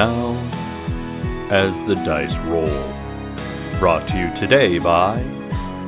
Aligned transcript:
Now, 0.00 0.32
as 1.52 1.76
the 1.84 1.96
dice 2.08 2.32
roll, 2.48 2.80
brought 3.80 4.08
to 4.08 4.16
you 4.16 4.32
today 4.40 4.80
by 4.80 5.20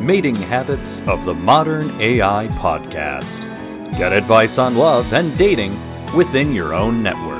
Mating 0.04 0.36
Habits 0.36 0.84
of 1.08 1.24
the 1.24 1.32
Modern 1.32 1.96
AI 1.96 2.44
Podcast. 2.60 3.96
Get 3.96 4.12
advice 4.12 4.52
on 4.58 4.76
love 4.76 5.06
and 5.16 5.38
dating 5.38 5.72
within 6.12 6.52
your 6.52 6.74
own 6.74 7.02
network. 7.02 7.31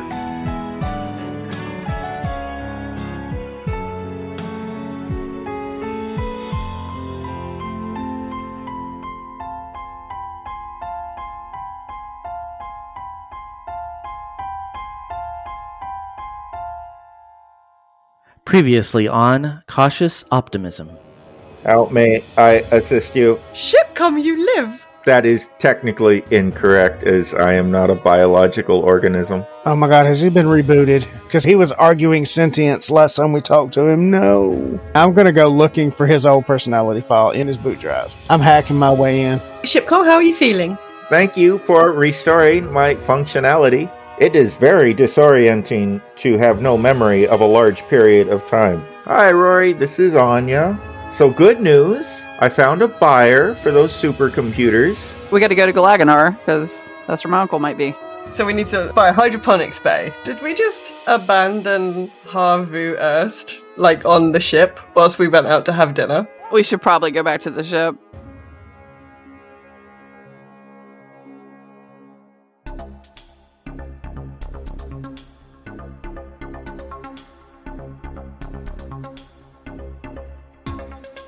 Previously 18.53 19.09
on 19.09 19.63
Cautious 19.67 20.27
Optimism. 20.31 20.91
How 21.65 21.87
may 21.87 22.23
I 22.37 22.57
assist 22.71 23.17
you? 23.17 23.41
Shipcom 23.55 24.23
you 24.23 24.45
live. 24.45 24.87
That 25.07 25.25
is 25.25 25.49
technically 25.59 26.23
incorrect, 26.31 27.03
as 27.03 27.33
I 27.33 27.55
am 27.55 27.71
not 27.71 27.89
a 27.89 27.95
biological 27.95 28.81
organism. 28.81 29.47
Oh 29.65 29.75
my 29.75 29.89
god, 29.89 30.05
has 30.05 30.21
he 30.21 30.29
been 30.29 30.45
rebooted? 30.45 31.11
Because 31.23 31.45
he 31.45 31.57
was 31.57 31.73
arguing 31.73 32.27
sentience 32.27 32.91
last 32.91 33.15
time 33.15 33.33
we 33.33 33.41
talked 33.41 33.73
to 33.73 33.87
him. 33.87 34.11
No. 34.11 34.79
I'm 34.95 35.15
gonna 35.15 35.33
go 35.33 35.49
looking 35.49 35.91
for 35.91 36.07
his 36.07 36.27
old 36.27 36.45
personality 36.45 37.01
file 37.01 37.31
in 37.31 37.47
his 37.47 37.57
boot 37.57 37.81
drive. 37.81 38.15
I'm 38.29 38.41
hacking 38.41 38.77
my 38.77 38.93
way 38.93 39.23
in. 39.23 39.39
Shipcom, 39.63 40.05
how 40.05 40.17
are 40.17 40.23
you 40.23 40.35
feeling? 40.35 40.77
Thank 41.09 41.39
you 41.39 41.57
for 41.61 41.91
restoring 41.93 42.71
my 42.71 42.97
functionality. 42.97 43.91
It 44.19 44.37
is 44.37 44.55
very 44.55 44.95
disorienting 44.95 46.01
to 46.17 46.37
have 46.37 46.61
no 46.61 46.77
memory 46.77 47.27
of 47.27 47.41
a 47.41 47.47
large 47.47 47.83
period 47.89 48.29
of 48.29 48.47
time. 48.47 48.85
Hi, 49.05 49.33
Rory, 49.33 49.73
this 49.73 49.99
is 49.99 50.15
Anya. 50.15 50.79
So, 51.11 51.31
good 51.31 51.61
news 51.61 52.23
I 52.39 52.49
found 52.49 52.83
a 52.83 52.89
buyer 52.89 53.55
for 53.55 53.71
those 53.71 53.93
supercomputers. 53.93 55.13
We 55.31 55.41
got 55.41 55.49
to 55.49 55.55
go 55.55 55.67
to 55.67 55.73
Galaganar 55.73 56.39
because 56.39 56.91
that's 57.07 57.25
where 57.25 57.31
my 57.31 57.41
uncle 57.41 57.59
might 57.59 57.79
be. 57.79 57.95
So 58.31 58.47
we 58.47 58.53
need 58.53 58.67
to 58.69 58.93
buy 58.95 59.09
a 59.09 59.13
hydroponics 59.13 59.79
bay. 59.79 60.13
Did 60.25 60.41
we 60.41 60.55
just 60.55 60.93
abandon 61.07 62.11
Harvu 62.25 62.99
Urs, 62.99 63.59
like 63.77 64.05
on 64.05 64.33
the 64.33 64.41
ship, 64.41 64.81
whilst 64.95 65.19
we 65.19 65.29
went 65.29 65.47
out 65.47 65.67
to 65.67 65.73
have 65.73 65.95
dinner? 65.95 66.27
We 66.51 66.63
should 66.63 66.81
probably 66.81 67.11
go 67.11 67.23
back 67.23 67.41
to 67.41 67.51
the 67.51 67.63
ship. 67.63 67.97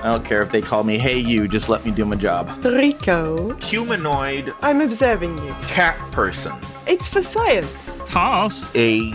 I 0.00 0.12
don't 0.12 0.24
care 0.24 0.42
if 0.42 0.50
they 0.50 0.60
call 0.60 0.84
me 0.84 0.96
Hey 0.98 1.18
You, 1.18 1.48
just 1.48 1.68
let 1.68 1.84
me 1.84 1.90
do 1.90 2.04
my 2.04 2.14
job. 2.16 2.64
Rico, 2.64 3.54
Humanoid 3.54 4.54
I'm 4.62 4.80
observing 4.80 5.36
you. 5.38 5.52
cat 5.62 5.96
person. 6.12 6.52
It's 6.86 7.08
for 7.08 7.22
science. 7.22 7.68
Toss? 8.06 8.70
A 8.76 9.12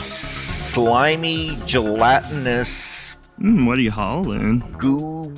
slimy, 0.00 1.56
gelatinous 1.66 3.16
Mm, 3.40 3.66
what 3.66 3.78
are 3.78 3.80
you 3.80 3.90
hauling? 3.90 4.60
goo 4.78 5.32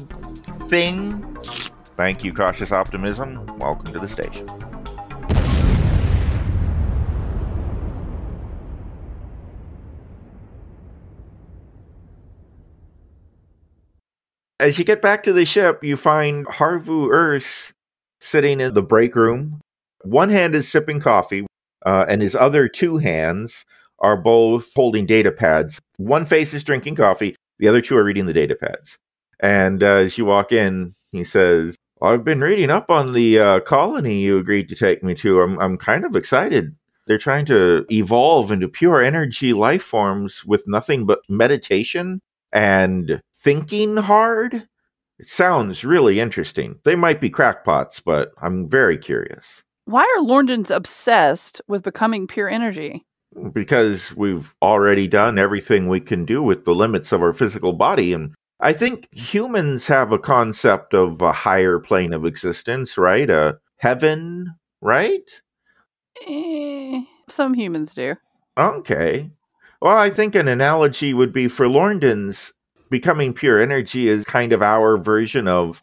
thing. 0.69 1.37
Thank 1.97 2.25
you, 2.25 2.33
cautious 2.34 2.71
optimism. 2.73 3.45
Welcome 3.59 3.87
to 3.93 3.99
the 3.99 4.09
station. 4.09 4.47
As 14.66 14.81
you 14.81 14.84
get 14.84 15.00
back 15.00 15.22
to 15.22 15.32
the 15.32 15.44
ship, 15.44 15.84
you 15.84 15.97
find 15.97 16.44
Harvu 16.44 17.09
Urs 17.09 17.72
sitting 18.21 18.59
in 18.59 18.75
the 18.75 18.82
break 18.82 19.15
room. 19.15 19.60
One 20.03 20.28
hand 20.28 20.56
is 20.56 20.66
sipping 20.66 20.99
coffee, 20.99 21.47
uh, 21.84 22.06
and 22.09 22.21
his 22.21 22.34
other 22.34 22.66
two 22.66 22.99
hands 22.99 23.65
are 24.00 24.16
both 24.16 24.75
holding 24.75 25.06
data 25.06 25.31
pads. 25.31 25.81
One 25.99 26.27
face 26.27 26.53
is 26.53 26.65
drinking 26.65 26.97
coffee, 26.97 27.37
the 27.60 27.69
other 27.69 27.81
two 27.81 27.97
are 27.97 28.03
reading 28.03 28.27
the 28.27 28.32
data 28.32 28.56
pads. 28.56 28.99
And 29.38 29.84
uh, 29.84 29.99
as 29.99 30.19
you 30.19 30.25
walk 30.25 30.50
in, 30.50 30.97
he 31.12 31.22
says, 31.22 31.77
I've 32.03 32.25
been 32.25 32.41
reading 32.41 32.71
up 32.71 32.91
on 32.91 33.12
the 33.12 33.38
uh, 33.38 33.60
colony 33.60 34.19
you 34.19 34.37
agreed 34.37 34.69
to 34.71 34.75
take 34.75 35.00
me 35.04 35.15
to. 35.15 35.43
I'm, 35.43 35.60
I'm 35.60 35.78
kind 35.78 36.04
of 36.04 36.16
excited. 36.16 36.75
They're 37.06 37.19
trying 37.19 37.47
to 37.47 37.87
evolve 37.88 38.50
into 38.50 38.66
pure 38.66 39.00
energy 39.00 39.53
life 39.53 39.84
forms 39.84 40.44
with 40.44 40.65
nothing 40.66 41.06
but 41.06 41.21
meditation 41.28 42.21
and 42.53 43.21
thinking 43.47 43.97
hard. 43.97 44.67
It 45.21 45.29
sounds 45.29 45.84
really 45.84 46.19
interesting. 46.19 46.81
They 46.84 46.97
might 46.97 47.21
be 47.21 47.31
crackpots, 47.31 48.01
but 48.01 48.33
I'm 48.43 48.69
very 48.69 48.99
curious 48.99 49.62
Why 49.84 50.03
are 50.03 50.23
Lorndons 50.23 50.75
obsessed 50.75 51.61
with 51.69 51.84
becoming 51.84 52.27
pure 52.27 52.49
energy? 52.49 53.07
because 53.53 54.17
we've 54.17 54.55
already 54.62 55.07
done 55.07 55.39
everything 55.39 55.89
we 55.89 56.01
can 56.01 56.25
do 56.25 56.43
with 56.43 56.65
the 56.65 56.75
limits 56.75 57.12
of 57.12 57.23
our 57.23 57.34
physical 57.34 57.75
body. 57.75 58.15
And 58.15 58.34
I 58.61 58.73
think 58.73 59.09
humans 59.12 59.87
have 59.89 60.11
a 60.11 60.19
concept 60.19 60.95
of 60.95 61.21
a 61.21 61.33
higher 61.33 61.78
plane 61.78 62.15
of 62.15 62.25
existence, 62.25 62.97
right? 62.97 63.28
A 63.28 63.59
heaven, 63.77 64.55
right? 64.81 65.43
Eh, 66.27 67.03
some 67.28 67.53
humans 67.55 67.95
do. 67.95 68.15
Okay. 68.59 69.31
Well, 69.83 69.99
I 69.99 70.09
think 70.09 70.34
an 70.34 70.49
analogy 70.49 71.13
would 71.13 71.33
be 71.33 71.49
for 71.49 71.67
Lorndons, 71.67 72.53
becoming 72.91 73.32
pure 73.32 73.60
energy 73.60 74.08
is 74.08 74.24
kind 74.24 74.52
of 74.52 74.62
our 74.62 74.98
version 74.98 75.48
of 75.48 75.82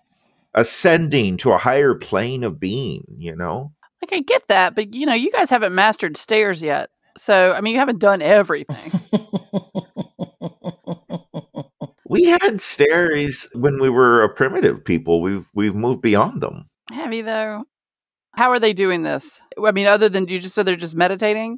ascending 0.53 1.37
to 1.37 1.51
a 1.51 1.57
higher 1.57 1.95
plane 1.95 2.43
of 2.43 2.59
being, 2.59 3.05
you 3.17 3.35
know? 3.35 3.73
Like 4.01 4.13
I 4.13 4.21
get 4.21 4.47
that, 4.47 4.75
but 4.75 4.93
you 4.93 5.05
know, 5.05 5.13
you 5.13 5.31
guys 5.31 5.49
haven't 5.49 5.73
mastered 5.73 6.17
stairs 6.17 6.61
yet. 6.61 6.89
So 7.17 7.53
I 7.53 7.61
mean, 7.61 7.73
you 7.73 7.79
haven't 7.79 7.99
done 7.99 8.21
everything. 8.21 9.01
We 12.13 12.25
had 12.25 12.61
stairs 12.61 13.47
when 13.55 13.81
we 13.81 13.89
were 13.89 14.21
a 14.21 14.31
primitive 14.31 14.85
people. 14.85 15.19
We've 15.19 15.47
we've 15.55 15.73
moved 15.73 16.03
beyond 16.03 16.41
them. 16.41 16.69
Have 16.91 17.11
you 17.11 17.23
though? 17.23 17.63
How 18.35 18.51
are 18.51 18.59
they 18.59 18.71
doing 18.71 19.01
this? 19.01 19.41
I 19.63 19.71
mean, 19.71 19.87
other 19.87 20.09
than 20.09 20.27
you 20.27 20.37
just 20.37 20.53
so 20.53 20.61
they're 20.61 20.75
just 20.75 20.95
meditating. 20.95 21.57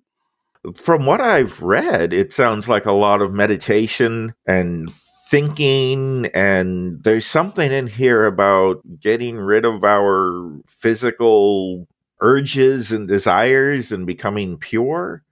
From 0.75 1.05
what 1.05 1.19
I've 1.19 1.61
read, 1.61 2.13
it 2.13 2.31
sounds 2.31 2.69
like 2.69 2.85
a 2.85 2.93
lot 2.93 3.21
of 3.21 3.33
meditation 3.33 4.33
and 4.47 4.93
thinking 5.35 6.27
and 6.27 7.03
there's 7.03 7.25
something 7.25 7.69
in 7.69 7.87
here 7.87 8.25
about 8.25 8.79
getting 9.01 9.35
rid 9.35 9.65
of 9.65 9.83
our 9.83 10.49
physical 10.65 11.89
urges 12.21 12.89
and 12.89 13.09
desires 13.09 13.91
and 13.91 14.07
becoming 14.07 14.57
pure. 14.57 15.23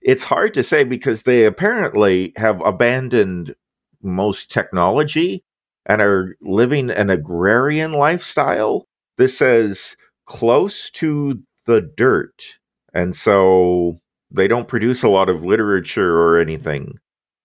It's 0.00 0.22
hard 0.22 0.54
to 0.54 0.62
say 0.62 0.84
because 0.84 1.24
they 1.24 1.44
apparently 1.44 2.32
have 2.36 2.60
abandoned 2.64 3.56
most 4.00 4.48
technology 4.48 5.42
and 5.86 6.00
are 6.00 6.36
living 6.40 6.88
an 6.90 7.10
agrarian 7.10 7.94
lifestyle. 7.94 8.86
This 9.16 9.36
says 9.36 9.96
close 10.26 10.88
to 10.90 11.42
the 11.64 11.80
dirt. 11.96 12.60
And 12.94 13.16
so 13.16 13.98
they 14.30 14.46
don't 14.46 14.68
produce 14.68 15.02
a 15.02 15.08
lot 15.08 15.28
of 15.28 15.42
literature 15.42 16.16
or 16.16 16.38
anything. 16.38 17.00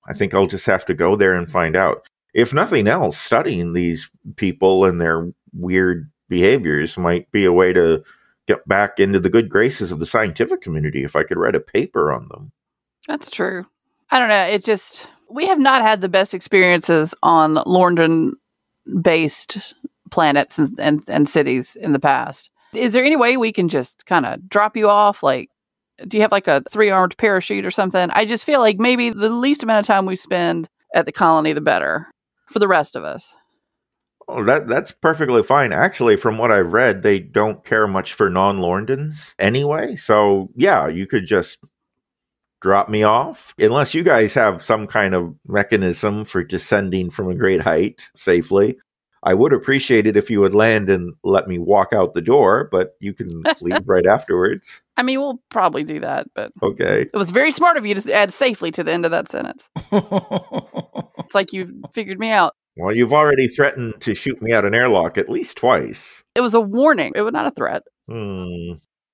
I 0.07 0.13
think 0.13 0.33
I'll 0.33 0.47
just 0.47 0.65
have 0.65 0.85
to 0.85 0.93
go 0.93 1.15
there 1.15 1.35
and 1.35 1.49
find 1.49 1.75
out. 1.75 2.07
If 2.33 2.53
nothing 2.53 2.87
else, 2.87 3.17
studying 3.17 3.73
these 3.73 4.09
people 4.35 4.85
and 4.85 4.99
their 4.99 5.31
weird 5.53 6.09
behaviors 6.29 6.97
might 6.97 7.31
be 7.31 7.45
a 7.45 7.53
way 7.53 7.73
to 7.73 8.03
get 8.47 8.67
back 8.67 8.99
into 8.99 9.19
the 9.19 9.29
good 9.29 9.49
graces 9.49 9.91
of 9.91 9.99
the 9.99 10.05
scientific 10.05 10.61
community 10.61 11.03
if 11.03 11.15
I 11.15 11.23
could 11.23 11.37
write 11.37 11.55
a 11.55 11.59
paper 11.59 12.11
on 12.11 12.27
them. 12.29 12.51
That's 13.07 13.29
true. 13.29 13.65
I 14.09 14.19
don't 14.19 14.29
know. 14.29 14.45
It 14.45 14.63
just 14.63 15.07
we 15.29 15.47
have 15.47 15.59
not 15.59 15.81
had 15.81 16.01
the 16.01 16.09
best 16.09 16.33
experiences 16.33 17.15
on 17.23 17.55
Lorndon 17.55 18.33
based 19.01 19.73
planets 20.11 20.59
and, 20.59 20.79
and, 20.79 21.03
and 21.07 21.27
cities 21.27 21.75
in 21.75 21.93
the 21.93 21.99
past. 21.99 22.49
Is 22.73 22.93
there 22.93 23.03
any 23.03 23.15
way 23.15 23.37
we 23.37 23.51
can 23.51 23.69
just 23.69 24.05
kind 24.05 24.25
of 24.25 24.47
drop 24.49 24.75
you 24.77 24.89
off? 24.89 25.23
Like, 25.23 25.49
do 26.07 26.17
you 26.17 26.21
have 26.21 26.31
like 26.31 26.47
a 26.47 26.63
three 26.69 26.89
armed 26.89 27.17
parachute 27.17 27.65
or 27.65 27.71
something? 27.71 28.09
I 28.11 28.25
just 28.25 28.45
feel 28.45 28.59
like 28.59 28.79
maybe 28.79 29.09
the 29.09 29.29
least 29.29 29.63
amount 29.63 29.79
of 29.79 29.85
time 29.87 30.05
we 30.05 30.15
spend 30.15 30.69
at 30.93 31.05
the 31.05 31.11
colony, 31.11 31.53
the 31.53 31.61
better 31.61 32.07
for 32.47 32.59
the 32.59 32.67
rest 32.67 32.95
of 32.95 33.03
us. 33.03 33.33
Oh, 34.27 34.43
that 34.43 34.67
that's 34.67 34.91
perfectly 34.91 35.43
fine. 35.43 35.73
Actually, 35.73 36.15
from 36.17 36.37
what 36.37 36.51
I've 36.51 36.71
read, 36.71 37.01
they 37.01 37.19
don't 37.19 37.65
care 37.65 37.87
much 37.87 38.13
for 38.13 38.29
non-Lorndons 38.29 39.33
anyway. 39.37 39.95
So 39.95 40.49
yeah, 40.55 40.87
you 40.87 41.07
could 41.07 41.25
just 41.25 41.57
drop 42.61 42.87
me 42.87 43.03
off, 43.03 43.53
unless 43.59 43.93
you 43.93 44.03
guys 44.03 44.33
have 44.33 44.63
some 44.63 44.87
kind 44.87 45.13
of 45.13 45.35
mechanism 45.45 46.23
for 46.23 46.45
descending 46.45 47.09
from 47.09 47.29
a 47.29 47.35
great 47.35 47.61
height 47.61 48.09
safely. 48.15 48.77
I 49.25 49.33
would 49.33 49.53
appreciate 49.53 50.05
it 50.05 50.17
if 50.17 50.29
you 50.29 50.41
would 50.41 50.53
land 50.53 50.89
and 50.89 51.13
let 51.23 51.47
me 51.47 51.57
walk 51.57 51.93
out 51.93 52.13
the 52.13 52.21
door, 52.21 52.67
but 52.71 52.95
you 52.99 53.13
can 53.13 53.29
leave 53.61 53.87
right 53.87 54.05
afterwards. 54.05 54.81
I 54.97 55.03
mean, 55.03 55.19
we'll 55.19 55.41
probably 55.49 55.83
do 55.83 55.99
that, 56.01 56.27
but 56.35 56.51
Okay. 56.61 57.03
it 57.13 57.17
was 57.17 57.31
very 57.31 57.51
smart 57.51 57.77
of 57.77 57.85
you 57.85 57.95
to 57.95 58.13
add 58.13 58.33
safely 58.33 58.69
to 58.71 58.83
the 58.83 58.91
end 58.91 59.05
of 59.05 59.11
that 59.11 59.29
sentence. 59.29 59.69
It's 61.25 61.33
like 61.35 61.53
you 61.53 61.81
figured 61.93 62.19
me 62.19 62.31
out. 62.31 62.53
Well, 62.75 62.93
you've 62.93 63.13
already 63.13 63.47
threatened 63.47 64.01
to 64.01 64.13
shoot 64.13 64.41
me 64.41 64.51
out 64.51 64.65
an 64.65 64.75
airlock 64.75 65.17
at 65.17 65.29
least 65.29 65.55
twice. 65.57 66.23
It 66.35 66.41
was 66.41 66.53
a 66.53 66.59
warning. 66.59 67.13
It 67.15 67.21
was 67.21 67.31
not 67.33 67.47
a 67.47 67.51
threat. 67.51 67.83
Hmm. 68.09 68.73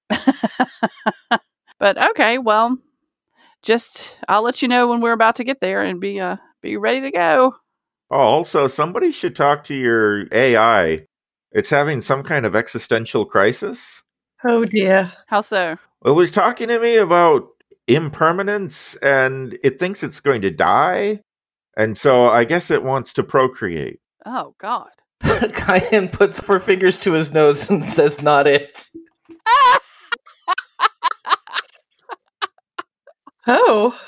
But 1.79 1.97
okay, 2.09 2.39
well, 2.39 2.77
just 3.63 4.19
I'll 4.27 4.41
let 4.41 4.61
you 4.61 4.67
know 4.67 4.87
when 4.87 4.99
we're 4.99 5.13
about 5.13 5.37
to 5.37 5.45
get 5.45 5.61
there 5.61 5.81
and 5.81 6.01
be 6.01 6.19
uh 6.19 6.35
be 6.61 6.75
ready 6.77 7.01
to 7.01 7.11
go. 7.11 7.55
Oh, 8.11 8.17
also, 8.17 8.67
somebody 8.67 9.11
should 9.11 9.35
talk 9.35 9.63
to 9.65 9.75
your 9.75 10.25
AI. 10.31 11.05
It's 11.51 11.69
having 11.69 12.01
some 12.01 12.23
kind 12.23 12.45
of 12.45 12.55
existential 12.55 13.25
crisis. 13.25 14.01
Oh 14.43 14.65
dear. 14.65 15.11
How 15.27 15.41
so? 15.41 15.77
It 16.05 16.11
was 16.11 16.31
talking 16.31 16.69
to 16.69 16.79
me 16.79 16.95
about 16.97 17.47
impermanence 17.87 18.95
and 18.97 19.57
it 19.63 19.79
thinks 19.79 20.03
it's 20.03 20.19
going 20.19 20.41
to 20.41 20.51
die. 20.51 21.21
And 21.75 21.97
so 21.97 22.29
I 22.29 22.45
guess 22.45 22.71
it 22.71 22.83
wants 22.83 23.13
to 23.13 23.23
procreate. 23.23 23.99
Oh 24.25 24.55
God. 24.59 24.89
Kyan 25.53 26.07
puts 26.09 26.39
four 26.39 26.59
fingers 26.59 26.97
to 26.99 27.13
his 27.13 27.31
nose 27.33 27.69
and 27.69 27.83
says, 27.83 28.21
"Not 28.21 28.47
it." 28.47 28.89
Oh. 33.47 33.99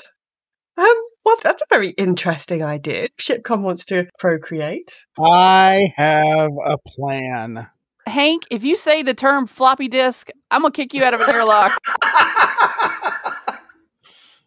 Well, 1.24 1.36
that's 1.42 1.62
a 1.62 1.66
very 1.70 1.90
interesting 1.90 2.64
idea. 2.64 3.08
Shipcom 3.20 3.62
wants 3.62 3.84
to 3.86 4.08
procreate. 4.18 5.04
I 5.18 5.92
have 5.96 6.50
a 6.64 6.78
plan. 6.86 7.68
Hank, 8.06 8.42
if 8.50 8.64
you 8.64 8.74
say 8.74 9.02
the 9.02 9.14
term 9.14 9.46
floppy 9.46 9.88
disk, 9.88 10.30
I'm 10.50 10.62
gonna 10.62 10.72
kick 10.72 10.92
you 10.92 11.04
out 11.04 11.14
of 11.14 11.20
an 11.20 11.30
airlock. 11.30 11.78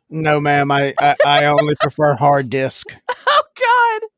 No, 0.09 0.39
ma'am. 0.39 0.71
I, 0.71 0.93
I, 0.99 1.15
I 1.25 1.45
only 1.45 1.75
prefer 1.81 2.15
hard 2.15 2.49
disk. 2.49 2.95
oh 3.27 3.43
God. 3.57 4.09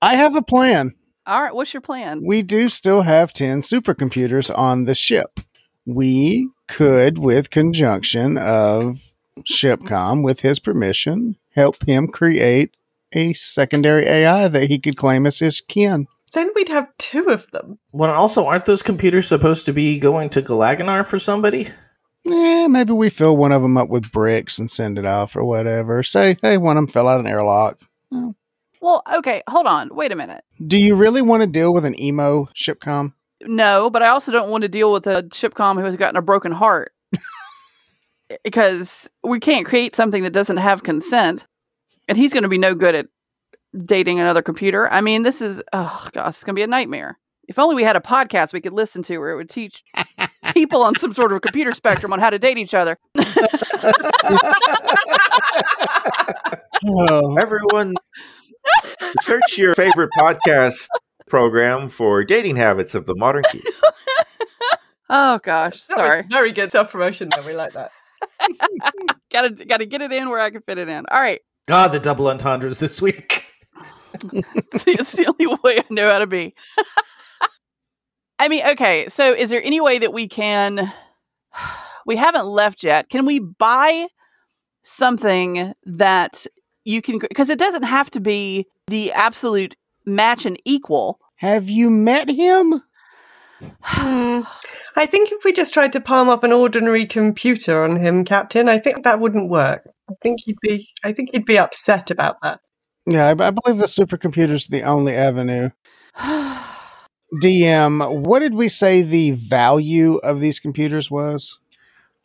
I 0.00 0.14
have 0.14 0.36
a 0.36 0.42
plan. 0.42 0.92
All 1.26 1.42
right, 1.42 1.54
what's 1.54 1.72
your 1.72 1.80
plan? 1.80 2.22
We 2.24 2.42
do 2.42 2.68
still 2.68 3.02
have 3.02 3.32
10 3.32 3.60
supercomputers 3.60 4.56
on 4.56 4.84
the 4.84 4.94
ship. 4.94 5.40
We 5.84 6.48
could, 6.68 7.18
with 7.18 7.50
conjunction 7.50 8.38
of 8.38 9.12
Shipcom, 9.40 10.24
with 10.24 10.40
his 10.40 10.58
permission, 10.58 11.36
help 11.54 11.86
him 11.86 12.08
create 12.08 12.76
a 13.12 13.32
secondary 13.34 14.06
AI 14.06 14.48
that 14.48 14.68
he 14.68 14.78
could 14.78 14.96
claim 14.96 15.26
as 15.26 15.38
his 15.38 15.60
kin. 15.60 16.06
Then 16.32 16.50
we'd 16.54 16.70
have 16.70 16.88
two 16.98 17.28
of 17.28 17.50
them. 17.50 17.78
Well, 17.92 18.10
also, 18.10 18.46
aren't 18.46 18.64
those 18.64 18.82
computers 18.82 19.28
supposed 19.28 19.66
to 19.66 19.72
be 19.72 19.98
going 19.98 20.30
to 20.30 20.42
Galaganar 20.42 21.04
for 21.04 21.18
somebody? 21.18 21.68
Yeah, 22.24 22.68
maybe 22.68 22.92
we 22.92 23.10
fill 23.10 23.36
one 23.36 23.52
of 23.52 23.62
them 23.62 23.76
up 23.76 23.88
with 23.88 24.12
bricks 24.12 24.58
and 24.58 24.70
send 24.70 24.98
it 24.98 25.04
off 25.04 25.36
or 25.36 25.44
whatever. 25.44 26.02
Say, 26.02 26.38
hey, 26.40 26.56
one 26.56 26.76
of 26.76 26.82
them 26.82 26.92
fell 26.92 27.08
out 27.08 27.20
an 27.20 27.26
airlock. 27.26 27.80
Oh. 28.12 28.34
Well, 28.80 29.02
okay, 29.14 29.42
hold 29.48 29.66
on. 29.66 29.90
Wait 29.94 30.10
a 30.12 30.16
minute. 30.16 30.42
Do 30.66 30.78
you 30.78 30.96
really 30.96 31.22
want 31.22 31.42
to 31.42 31.46
deal 31.46 31.72
with 31.74 31.84
an 31.84 32.00
emo 32.00 32.46
Shipcom? 32.54 33.12
No, 33.44 33.90
but 33.90 34.02
I 34.02 34.08
also 34.08 34.32
don't 34.32 34.50
want 34.50 34.62
to 34.62 34.68
deal 34.68 34.92
with 34.92 35.06
a 35.06 35.24
shipcom 35.24 35.74
who 35.74 35.84
has 35.84 35.96
gotten 35.96 36.16
a 36.16 36.22
broken 36.22 36.52
heart. 36.52 36.91
Because 38.44 39.08
we 39.22 39.40
can't 39.40 39.66
create 39.66 39.96
something 39.96 40.22
that 40.22 40.32
doesn't 40.32 40.58
have 40.58 40.82
consent. 40.82 41.46
And 42.08 42.18
he's 42.18 42.32
going 42.32 42.42
to 42.42 42.48
be 42.48 42.58
no 42.58 42.74
good 42.74 42.94
at 42.94 43.06
dating 43.84 44.20
another 44.20 44.42
computer. 44.42 44.92
I 44.92 45.00
mean, 45.00 45.22
this 45.22 45.40
is, 45.40 45.62
oh 45.72 46.08
gosh, 46.12 46.28
it's 46.28 46.44
going 46.44 46.54
to 46.54 46.58
be 46.58 46.64
a 46.64 46.66
nightmare. 46.66 47.18
If 47.48 47.58
only 47.58 47.74
we 47.74 47.82
had 47.82 47.96
a 47.96 48.00
podcast 48.00 48.52
we 48.52 48.60
could 48.60 48.72
listen 48.72 49.02
to 49.04 49.18
where 49.18 49.30
it 49.30 49.36
would 49.36 49.50
teach 49.50 49.82
people 50.54 50.82
on 50.82 50.94
some 50.94 51.12
sort 51.12 51.32
of 51.32 51.40
computer 51.42 51.72
spectrum 51.72 52.12
on 52.12 52.18
how 52.20 52.30
to 52.30 52.38
date 52.38 52.58
each 52.58 52.74
other. 52.74 52.98
Oh, 56.84 57.36
Everyone, 57.40 57.94
search 59.22 59.58
your 59.58 59.74
favorite 59.74 60.10
podcast 60.16 60.88
program 61.28 61.88
for 61.88 62.24
dating 62.24 62.56
habits 62.56 62.94
of 62.94 63.06
the 63.06 63.14
modern 63.16 63.42
kid. 63.50 63.62
Oh 65.10 65.40
gosh, 65.42 65.78
sorry. 65.80 66.22
Very 66.30 66.52
good 66.52 66.72
self 66.72 66.90
promotion, 66.90 67.28
though. 67.34 67.46
We 67.46 67.54
like 67.54 67.72
that. 67.72 67.90
gotta 69.30 69.50
gotta 69.64 69.86
get 69.86 70.02
it 70.02 70.12
in 70.12 70.28
where 70.28 70.40
I 70.40 70.50
can 70.50 70.62
fit 70.62 70.78
it 70.78 70.88
in. 70.88 71.04
All 71.10 71.20
right. 71.20 71.40
God, 71.66 71.92
the 71.92 72.00
double 72.00 72.28
entendres 72.28 72.80
this 72.80 73.00
week. 73.00 73.46
it's 74.32 75.12
the 75.12 75.26
only 75.28 75.58
way 75.62 75.78
I 75.78 75.84
know 75.90 76.10
how 76.10 76.18
to 76.18 76.26
be. 76.26 76.54
I 78.38 78.48
mean, 78.48 78.66
okay, 78.72 79.08
so 79.08 79.32
is 79.32 79.50
there 79.50 79.62
any 79.62 79.80
way 79.80 79.98
that 79.98 80.12
we 80.12 80.26
can 80.28 80.92
we 82.06 82.16
haven't 82.16 82.46
left 82.46 82.82
yet. 82.82 83.08
Can 83.08 83.26
we 83.26 83.38
buy 83.38 84.08
something 84.82 85.72
that 85.84 86.46
you 86.84 87.00
can 87.00 87.18
because 87.18 87.50
it 87.50 87.58
doesn't 87.58 87.84
have 87.84 88.10
to 88.10 88.20
be 88.20 88.66
the 88.88 89.12
absolute 89.12 89.76
match 90.04 90.44
and 90.44 90.60
equal. 90.64 91.20
have 91.36 91.68
you 91.68 91.90
met 91.90 92.28
him? 92.28 92.82
Hmm. 93.82 94.40
I 94.96 95.06
think 95.06 95.32
if 95.32 95.44
we 95.44 95.52
just 95.52 95.72
tried 95.72 95.92
to 95.94 96.00
palm 96.00 96.28
up 96.28 96.44
an 96.44 96.52
ordinary 96.52 97.06
computer 97.06 97.82
on 97.82 97.96
him, 97.96 98.24
Captain, 98.24 98.68
I 98.68 98.78
think 98.78 99.04
that 99.04 99.20
wouldn't 99.20 99.48
work. 99.48 99.88
I 100.10 100.14
think 100.22 100.40
he'd 100.44 100.58
be. 100.60 100.90
I 101.04 101.12
think 101.12 101.30
he'd 101.32 101.46
be 101.46 101.58
upset 101.58 102.10
about 102.10 102.36
that. 102.42 102.60
Yeah, 103.06 103.26
I, 103.26 103.30
I 103.30 103.50
believe 103.50 103.78
the 103.78 103.86
supercomputer's 103.86 104.66
the 104.68 104.82
only 104.82 105.14
avenue. 105.14 105.70
DM, 107.42 108.26
what 108.26 108.40
did 108.40 108.54
we 108.54 108.68
say 108.68 109.00
the 109.00 109.30
value 109.30 110.16
of 110.16 110.40
these 110.40 110.60
computers 110.60 111.10
was 111.10 111.58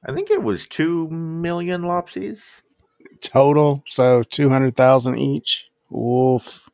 I 0.06 0.14
think 0.14 0.30
it 0.30 0.44
was 0.44 0.68
two 0.68 1.10
million 1.10 1.84
lopsies. 1.84 2.62
total? 3.22 3.84
So 3.86 4.24
two 4.24 4.50
hundred 4.50 4.76
thousand 4.76 5.18
each. 5.18 5.70
Woof. 5.90 6.70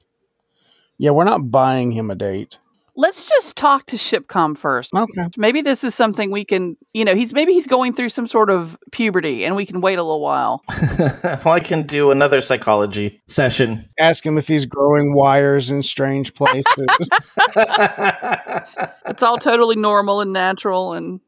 Yeah, 0.97 1.11
we're 1.11 1.23
not 1.23 1.51
buying 1.51 1.91
him 1.91 2.09
a 2.09 2.15
date. 2.15 2.57
Let's 2.95 3.27
just 3.27 3.55
talk 3.55 3.87
to 3.87 3.95
Shipcom 3.95 4.55
first. 4.55 4.93
Okay. 4.93 5.27
Maybe 5.35 5.61
this 5.61 5.83
is 5.83 5.95
something 5.95 6.29
we 6.29 6.45
can, 6.45 6.77
you 6.93 7.03
know, 7.03 7.15
he's 7.15 7.33
maybe 7.33 7.51
he's 7.51 7.65
going 7.65 7.93
through 7.93 8.09
some 8.09 8.27
sort 8.27 8.51
of 8.51 8.77
puberty 8.91 9.45
and 9.45 9.55
we 9.55 9.65
can 9.65 9.81
wait 9.81 9.97
a 9.97 10.03
little 10.03 10.21
while. 10.21 10.61
well, 11.23 11.49
I 11.49 11.59
can 11.59 11.87
do 11.87 12.11
another 12.11 12.39
psychology 12.39 13.19
session. 13.27 13.89
Ask 13.99 14.23
him 14.23 14.37
if 14.37 14.47
he's 14.47 14.67
growing 14.67 15.15
wires 15.15 15.71
in 15.71 15.81
strange 15.81 16.33
places. 16.33 16.75
It's 19.05 19.21
all 19.21 19.37
totally 19.37 19.75
normal 19.75 20.21
and 20.21 20.31
natural 20.31 20.93
and 20.93 21.19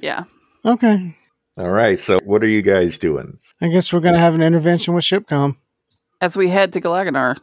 yeah. 0.00 0.24
okay. 0.64 1.14
All 1.56 1.68
right. 1.68 1.98
So, 2.00 2.18
what 2.24 2.42
are 2.42 2.48
you 2.48 2.62
guys 2.62 2.98
doing? 2.98 3.38
I 3.60 3.68
guess 3.68 3.92
we're 3.92 4.00
gonna 4.00 4.18
have 4.18 4.34
an 4.34 4.42
intervention 4.42 4.94
with 4.94 5.04
Shipcom. 5.04 5.56
As 6.20 6.36
we 6.36 6.48
head 6.48 6.72
to 6.72 6.80
Galaganar. 6.80 7.38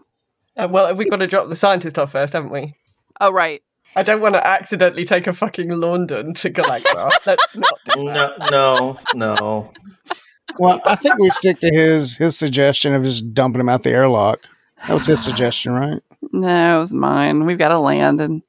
Uh, 0.58 0.68
well, 0.70 0.94
we've 0.96 1.10
got 1.10 1.18
to 1.18 1.28
drop 1.28 1.50
the 1.50 1.56
scientist 1.56 2.00
off 2.00 2.14
first, 2.14 2.34
haven't 2.34 2.52
we? 2.52 2.76
Oh 3.20 3.32
right. 3.32 3.62
I 3.96 4.04
don't 4.04 4.22
want 4.22 4.36
to 4.36 4.46
accidentally 4.46 5.06
take 5.06 5.26
a 5.26 5.34
fucking 5.34 5.70
Lorndon 5.70 6.38
to 6.42 6.50
Galacta. 6.50 7.10
Let's 7.26 7.56
not 7.56 7.80
do 7.94 8.06
that. 8.06 8.52
no, 8.52 8.98
no, 9.14 9.16
no. 9.16 9.74
Well, 10.60 10.82
I 10.86 10.96
think 10.96 11.18
we 11.18 11.30
stick 11.30 11.60
to 11.60 11.70
his 11.70 12.18
his 12.18 12.38
suggestion 12.38 12.94
of 12.94 13.04
just 13.04 13.34
dumping 13.34 13.62
him 13.62 13.70
out 13.70 13.84
the 13.84 13.92
airlock. 13.92 14.46
That 14.88 14.94
was 14.94 15.06
his 15.06 15.24
suggestion, 15.24 15.74
right? 15.74 16.02
No, 16.34 16.78
it 16.78 16.80
was 16.80 16.94
mine. 16.94 17.46
We've 17.46 17.58
got 17.58 17.70
to 17.70 17.80
land 17.80 18.20
and 18.20 18.42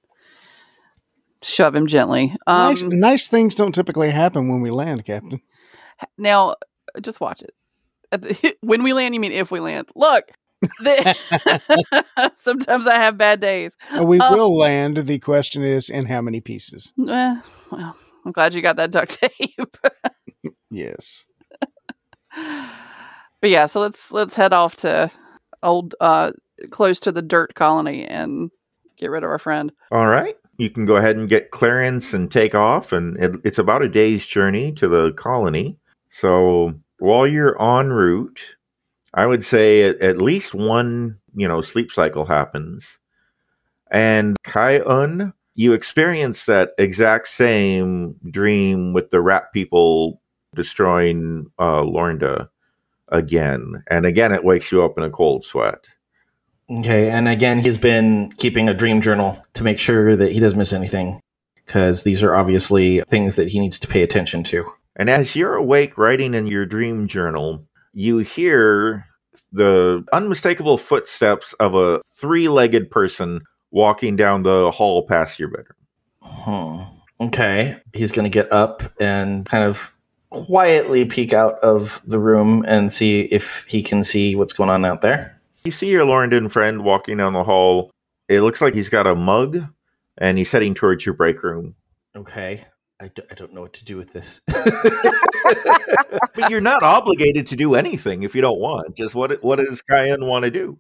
shove 1.43 1.75
him 1.75 1.87
gently. 1.87 2.35
Um, 2.47 2.69
nice, 2.69 2.83
nice 2.83 3.29
things 3.29 3.55
don't 3.55 3.75
typically 3.75 4.11
happen 4.11 4.49
when 4.49 4.61
we 4.61 4.71
land, 4.71 5.05
Captain. 5.05 5.41
Now, 6.19 6.57
just 7.01 7.21
watch 7.21 7.43
it. 7.43 7.55
When 8.61 8.83
we 8.83 8.93
land, 8.93 9.15
you 9.15 9.21
mean 9.21 9.33
if 9.33 9.51
we 9.51 9.61
land? 9.61 9.89
Look, 9.95 10.31
the, 10.61 12.33
sometimes 12.37 12.87
I 12.87 12.97
have 12.97 13.17
bad 13.19 13.41
days. 13.41 13.77
We 14.01 14.21
Uh, 14.21 14.35
will 14.35 14.57
land. 14.57 14.97
The 14.97 15.19
question 15.19 15.63
is, 15.63 15.89
in 15.89 16.07
how 16.07 16.21
many 16.21 16.41
pieces? 16.41 16.93
Well, 16.97 17.43
I'm 17.73 18.33
glad 18.33 18.55
you 18.55 18.63
got 18.63 18.77
that 18.77 18.91
duct 18.91 19.21
tape. 19.39 19.77
Yes. 20.71 21.27
but 23.41 23.51
yeah, 23.51 23.67
so 23.67 23.81
let's 23.81 24.13
let's 24.13 24.37
head 24.37 24.53
off 24.53 24.77
to 24.77 25.11
old, 25.63 25.95
uh, 26.01 26.33
close 26.71 27.01
to 27.01 27.13
the 27.13 27.23
dirt 27.23 27.55
colony 27.55 28.05
and 28.05 28.51
get 28.97 29.11
rid 29.11 29.25
of 29.25 29.31
our 29.31 29.39
friend. 29.39 29.73
All 29.91 30.07
right. 30.07 30.37
You 30.59 30.71
can 30.71 30.87
go 30.87 30.97
ahead 30.97 31.17
and 31.17 31.29
get 31.29 31.51
clearance 31.51 32.15
and 32.15 32.33
take 32.33 32.55
off, 32.55 32.91
and 32.93 33.17
it, 33.19 33.33
it's 33.45 33.59
about 33.59 33.83
a 33.83 33.89
day's 33.89 34.25
journey 34.25 34.73
to 34.73 34.89
the 34.89 35.13
colony. 35.13 35.79
So, 36.09 36.73
while 36.99 37.27
you're 37.27 37.61
en 37.61 37.91
route, 37.91 38.56
I 39.17 39.27
would 39.27 39.45
say 39.45 39.83
at, 39.83 40.01
at 40.01 40.19
least 40.19 40.55
one, 40.55 41.19
you 41.35 41.49
know, 41.49 41.63
sleep 41.63 41.91
cycle 41.91 42.27
happens. 42.27 42.99
And 43.91 44.37
Kyan, 44.45 45.33
you 45.55 45.73
experience 45.73 46.45
that 46.45 46.73
exact 46.79 47.29
same 47.29 48.17
dream 48.31 48.93
with 48.93 49.11
the 49.11 49.21
rat 49.21 49.53
people 49.53 50.21
destroying 50.55 51.51
uh, 51.59 51.83
Lornda 51.83 52.49
again. 53.09 53.83
And 53.89 54.05
again, 54.05 54.33
it 54.33 54.45
wakes 54.45 54.71
you 54.71 54.85
up 54.85 54.99
in 54.99 55.05
a 55.05 55.11
cold 55.11 55.45
sweat. 55.45 55.89
Okay, 56.69 57.11
and 57.11 57.29
again, 57.29 57.61
he's 57.61 57.79
been 57.79 58.33
keeping 58.39 58.69
a 58.69 58.75
dream 58.75 59.01
journal 59.01 59.43
to 59.55 59.63
make 59.63 59.79
sure 59.79 60.17
that 60.17 60.33
he 60.33 60.41
doesn't 60.41 60.59
miss 60.59 60.73
anything, 60.73 61.21
because 61.55 62.03
these 62.03 62.25
are 62.25 62.35
obviously 62.35 63.03
things 63.03 63.37
that 63.37 63.49
he 63.49 63.61
needs 63.61 63.79
to 63.79 63.89
pay 63.89 64.03
attention 64.03 64.43
to. 64.43 64.71
And 64.97 65.09
as 65.09 65.37
you're 65.37 65.55
awake 65.55 65.97
writing 65.97 66.35
in 66.35 66.49
your 66.49 66.67
dream 66.67 67.07
journal, 67.07 67.65
you 67.97 68.19
hear 68.19 69.07
the 69.53 70.05
unmistakable 70.13 70.77
footsteps 70.77 71.55
of 71.55 71.75
a 71.75 71.99
three 72.03 72.47
legged 72.47 72.91
person 72.91 73.41
walking 73.71 74.17
down 74.17 74.43
the 74.43 74.71
hall 74.71 75.07
past 75.07 75.39
your 75.39 75.49
bedroom. 75.49 75.79
Hmm. 76.23 76.83
Okay, 77.19 77.75
he's 77.95 78.13
going 78.13 78.25
to 78.25 78.31
get 78.31 78.53
up 78.53 78.83
and 79.01 79.47
kind 79.47 79.65
of 79.65 79.95
quietly 80.29 81.07
peek 81.07 81.33
out 81.33 81.59
of 81.61 82.03
the 82.05 82.19
room 82.19 82.63
and 82.69 82.93
see 82.93 83.23
if 83.23 83.65
he 83.67 83.83
can 83.83 84.05
see 84.05 84.37
what's 84.37 84.53
going 84.53 84.69
on 84.69 84.85
out 84.85 85.01
there. 85.01 85.41
You 85.65 85.73
see 85.73 85.91
your 85.91 86.05
Lorndon 86.05 86.51
friend 86.51 86.85
walking 86.85 87.17
down 87.17 87.33
the 87.33 87.45
hall. 87.45 87.91
It 88.29 88.43
looks 88.43 88.61
like 88.61 88.75
he's 88.75 88.91
got 88.91 89.07
a 89.07 89.15
mug 89.15 89.65
and 90.19 90.37
he's 90.37 90.53
heading 90.53 90.75
towards 90.75 91.07
your 91.07 91.15
break 91.15 91.43
room. 91.43 91.75
Okay. 92.15 92.63
I, 93.01 93.09
d- 93.09 93.23
I 93.31 93.35
don't 93.35 93.55
know 93.55 93.63
what 93.63 93.73
to 93.75 93.85
do 93.85 93.97
with 93.97 94.13
this. 94.13 94.43
But 96.35 96.51
you're 96.51 96.61
not 96.61 96.83
obligated 96.83 97.47
to 97.49 97.57
do 97.57 97.75
anything 97.75 98.23
if 98.23 98.35
you 98.35 98.43
don't 98.43 98.61
want. 98.61 98.97
Just 98.97 99.15
what 99.15 99.43
what 99.43 99.59
does 99.59 99.83
Kyan 99.83 100.27
want 100.27 100.45
to 100.45 100.51
do? 100.51 100.79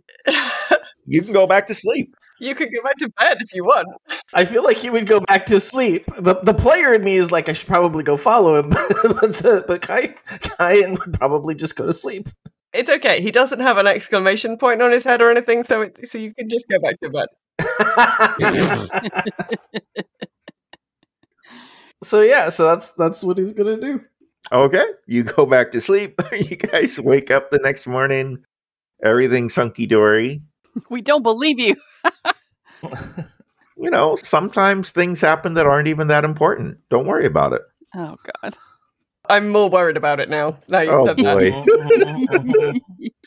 You 1.06 1.22
can 1.22 1.32
go 1.32 1.46
back 1.46 1.66
to 1.68 1.74
sleep. 1.74 2.14
you 2.38 2.54
could 2.54 2.70
go 2.72 2.82
back 2.82 2.96
to 2.98 3.08
bed 3.18 3.38
if 3.40 3.54
you 3.54 3.64
want. 3.64 3.88
I 4.34 4.44
feel 4.44 4.62
like 4.62 4.76
he 4.76 4.90
would 4.90 5.06
go 5.06 5.20
back 5.20 5.46
to 5.46 5.60
sleep. 5.60 6.06
The 6.18 6.34
the 6.34 6.54
player 6.54 6.92
in 6.94 7.04
me 7.04 7.16
is 7.16 7.32
like 7.32 7.48
I 7.48 7.52
should 7.52 7.68
probably 7.68 8.02
go 8.02 8.16
follow 8.16 8.58
him, 8.60 8.70
but 8.70 9.34
the, 9.34 9.64
but 9.66 9.82
Kai 9.82 10.14
Kyan 10.58 10.94
would 10.94 11.14
probably 11.14 11.54
just 11.54 11.76
go 11.76 11.86
to 11.86 11.92
sleep. 11.92 12.28
It's 12.72 12.90
okay. 12.90 13.22
He 13.22 13.30
doesn't 13.30 13.60
have 13.60 13.78
an 13.78 13.86
exclamation 13.86 14.58
point 14.58 14.82
on 14.82 14.92
his 14.92 15.04
head 15.04 15.22
or 15.22 15.30
anything, 15.30 15.64
so 15.64 15.82
it, 15.82 16.08
so 16.08 16.18
you 16.18 16.34
can 16.34 16.48
just 16.50 16.66
go 16.68 16.78
back 16.78 17.00
to 17.00 17.10
bed. 17.10 17.26
so 22.02 22.20
yeah, 22.20 22.48
so 22.50 22.64
that's 22.64 22.90
that's 22.90 23.22
what 23.22 23.38
he's 23.38 23.52
gonna 23.52 23.80
do. 23.80 24.00
Okay. 24.52 24.84
You 25.06 25.24
go 25.24 25.46
back 25.46 25.72
to 25.72 25.80
sleep. 25.80 26.20
you 26.32 26.56
guys 26.56 27.00
wake 27.00 27.30
up 27.30 27.50
the 27.50 27.58
next 27.58 27.86
morning. 27.86 28.44
Everything's 29.04 29.54
hunky 29.54 29.86
dory. 29.86 30.42
We 30.90 31.00
don't 31.02 31.22
believe 31.22 31.58
you. 31.58 31.76
You 33.78 33.90
know, 33.90 34.16
sometimes 34.16 34.90
things 34.90 35.20
happen 35.20 35.54
that 35.54 35.66
aren't 35.66 35.88
even 35.88 36.08
that 36.08 36.24
important. 36.24 36.78
Don't 36.88 37.06
worry 37.06 37.26
about 37.26 37.52
it. 37.52 37.60
Oh 37.94 38.16
God. 38.42 38.56
I'm 39.28 39.50
more 39.50 39.68
worried 39.68 39.98
about 39.98 40.18
it 40.18 40.30
now. 40.30 40.56
now 40.70 40.80
Oh, 40.88 41.06
said 41.06 41.18
boy. 41.18 42.70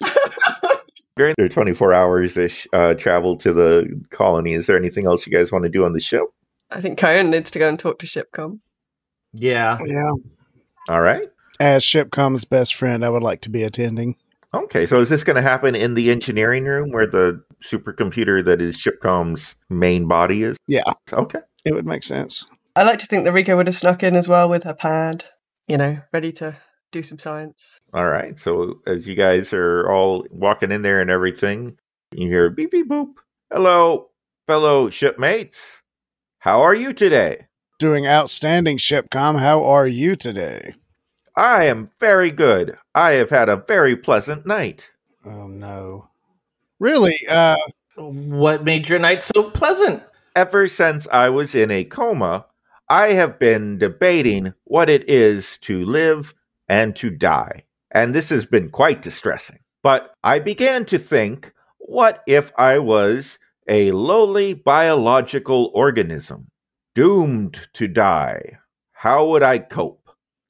During 1.17 1.35
their 1.37 1.49
24 1.49 1.93
hours 1.93 2.35
ish 2.37 2.67
uh, 2.73 2.95
travel 2.95 3.35
to 3.37 3.53
the 3.53 4.01
colony, 4.09 4.53
is 4.53 4.65
there 4.65 4.77
anything 4.77 5.05
else 5.05 5.27
you 5.27 5.31
guys 5.31 5.51
want 5.51 5.63
to 5.65 5.69
do 5.69 5.85
on 5.85 5.93
the 5.93 5.99
ship? 5.99 6.23
I 6.71 6.81
think 6.81 6.97
Kyan 6.97 7.29
needs 7.29 7.51
to 7.51 7.59
go 7.59 7.69
and 7.69 7.77
talk 7.77 7.99
to 7.99 8.07
Shipcom. 8.07 8.59
yeah. 9.33 9.77
Yeah. 9.85 10.11
All 10.89 11.01
right. 11.01 11.29
As 11.59 11.83
Shipcom's 11.83 12.45
best 12.45 12.73
friend, 12.73 13.05
I 13.05 13.09
would 13.09 13.21
like 13.21 13.41
to 13.41 13.49
be 13.49 13.61
attending. 13.61 14.15
Okay, 14.55 14.87
so 14.87 14.99
is 14.99 15.09
this 15.09 15.23
going 15.23 15.35
to 15.35 15.41
happen 15.43 15.75
in 15.75 15.93
the 15.93 16.09
engineering 16.09 16.65
room 16.65 16.89
where 16.89 17.05
the 17.05 17.43
supercomputer 17.63 18.43
that 18.43 18.59
is 18.59 18.75
Shipcom's 18.75 19.55
main 19.69 20.07
body 20.07 20.41
is? 20.41 20.57
Yeah. 20.65 20.81
Okay. 21.13 21.41
It 21.63 21.75
would 21.75 21.85
make 21.85 22.03
sense. 22.03 22.45
I 22.75 22.83
like 22.83 22.97
to 22.99 23.05
think 23.05 23.25
that 23.25 23.33
Rika 23.33 23.55
would 23.55 23.67
have 23.67 23.75
snuck 23.75 24.01
in 24.01 24.15
as 24.15 24.27
well 24.27 24.49
with 24.49 24.63
her 24.63 24.73
pad, 24.73 25.25
you 25.67 25.77
know, 25.77 25.99
ready 26.11 26.31
to 26.33 26.57
do 26.91 27.03
some 27.03 27.19
science. 27.19 27.77
All 27.93 28.09
right. 28.09 28.39
So 28.39 28.79
as 28.87 29.07
you 29.07 29.13
guys 29.13 29.53
are 29.53 29.87
all 29.91 30.25
walking 30.31 30.71
in 30.71 30.81
there 30.81 31.01
and 31.01 31.11
everything, 31.11 31.77
you 32.15 32.29
hear 32.29 32.49
beep 32.49 32.71
beep 32.71 32.89
boop. 32.89 33.13
Hello, 33.51 34.09
fellow 34.47 34.89
shipmates. 34.89 35.83
How 36.39 36.61
are 36.61 36.73
you 36.73 36.93
today? 36.93 37.45
Doing 37.77 38.07
outstanding, 38.07 38.77
Shipcom. 38.77 39.39
How 39.39 39.63
are 39.63 39.87
you 39.87 40.15
today? 40.15 40.73
I 41.39 41.63
am 41.65 41.89
very 42.01 42.31
good. 42.31 42.77
I 42.93 43.11
have 43.11 43.29
had 43.29 43.47
a 43.47 43.63
very 43.65 43.95
pleasant 43.95 44.45
night. 44.45 44.91
Oh 45.25 45.47
no. 45.47 46.09
Really? 46.79 47.15
Uh 47.29 47.55
What 47.95 48.65
made 48.65 48.89
your 48.89 48.99
night 48.99 49.23
so 49.23 49.49
pleasant? 49.49 50.03
Ever 50.35 50.67
since 50.67 51.07
I 51.13 51.29
was 51.29 51.55
in 51.55 51.71
a 51.71 51.85
coma, 51.85 52.45
I 52.89 53.13
have 53.13 53.39
been 53.39 53.77
debating 53.77 54.53
what 54.65 54.89
it 54.89 55.09
is 55.09 55.57
to 55.59 55.85
live 55.85 56.33
and 56.67 56.93
to 56.97 57.09
die. 57.09 57.63
And 57.91 58.13
this 58.13 58.29
has 58.29 58.45
been 58.45 58.69
quite 58.69 59.01
distressing. 59.01 59.59
But 59.81 60.13
I 60.25 60.39
began 60.39 60.83
to 60.85 60.99
think 60.99 61.53
what 61.77 62.21
if 62.27 62.51
I 62.57 62.79
was 62.79 63.39
a 63.69 63.91
lowly 63.91 64.55
biological 64.55 65.71
organism, 65.73 66.51
doomed 66.95 67.69
to 67.75 67.87
die? 67.87 68.59
How 68.91 69.25
would 69.27 69.43
I 69.43 69.59
cope? 69.59 69.98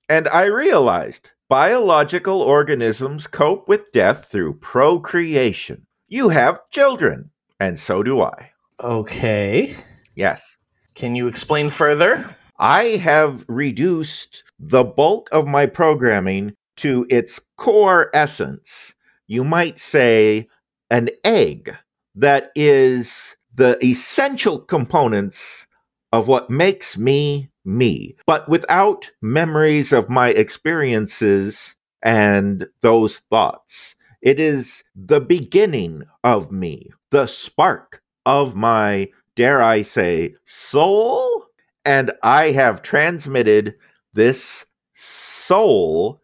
And 0.10 0.28
I 0.30 0.46
realized 0.46 1.30
biological 1.50 2.42
organisms 2.42 3.28
cope 3.28 3.68
with 3.68 3.92
death 3.92 4.26
through 4.26 4.56
procreation. 4.56 5.86
You 6.08 6.30
have 6.30 6.68
children, 6.72 7.30
and 7.60 7.78
so 7.78 8.02
do 8.02 8.22
I. 8.24 8.50
Okay. 8.80 9.72
Yes. 10.16 10.58
Can 10.96 11.16
you 11.16 11.28
explain 11.28 11.70
further? 11.70 12.36
I 12.58 12.84
have 13.04 13.46
reduced 13.48 14.44
the 14.60 14.84
bulk 14.84 15.30
of 15.32 15.48
my 15.48 15.68
programming 15.68 16.56
to 16.78 17.06
its 17.12 17.40
core 17.58 18.10
essence. 18.14 18.96
You 19.28 19.44
might 19.44 19.78
say 19.78 20.48
an 20.90 21.10
egg 21.24 21.76
that 22.16 22.50
is 22.56 23.38
the 23.54 23.78
essential 23.86 24.60
components 24.60 25.68
of 26.12 26.28
what 26.28 26.50
makes 26.50 26.98
me 26.98 27.52
me, 27.70 28.16
but 28.26 28.50
without 28.50 29.12
memories 29.22 29.94
of 29.94 30.10
my 30.10 30.30
experiences 30.30 31.76
and 32.02 32.68
those 32.82 33.20
thoughts. 33.20 33.96
It 34.22 34.40
is 34.40 34.84
the 34.96 35.22
beginning 35.22 36.04
of 36.24 36.52
me, 36.52 36.92
the 37.12 37.28
spark 37.28 38.02
of 38.26 38.56
my, 38.56 39.10
dare 39.36 39.62
I 39.62 39.82
say, 39.82 40.36
soul 40.46 41.46
and 41.86 42.12
I 42.22 42.52
have 42.52 42.82
transmitted 42.82 43.76
this 44.14 44.66
soul 44.94 46.22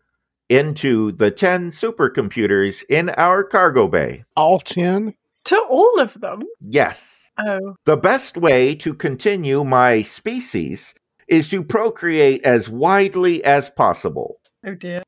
into 0.50 1.14
the 1.14 1.32
10 1.32 1.72
supercomputers 1.72 2.84
in 2.90 3.10
our 3.12 3.44
cargo 3.44 3.88
bay. 3.88 4.26
all 4.36 4.60
ten? 4.60 5.16
To 5.46 5.66
all 5.70 6.00
of 6.00 6.20
them? 6.20 6.44
Yes. 6.60 7.30
Oh. 7.38 7.76
The 7.86 7.98
best 7.98 8.38
way 8.38 8.76
to 8.76 8.94
continue 8.94 9.64
my 9.64 10.02
species 10.02 10.94
is 11.28 11.48
to 11.50 11.64
procreate 11.64 12.46
as 12.46 12.70
widely 12.70 13.44
as 13.44 13.70
possible. 13.70 14.40
Oh 14.66 14.76
dear. 14.76 15.04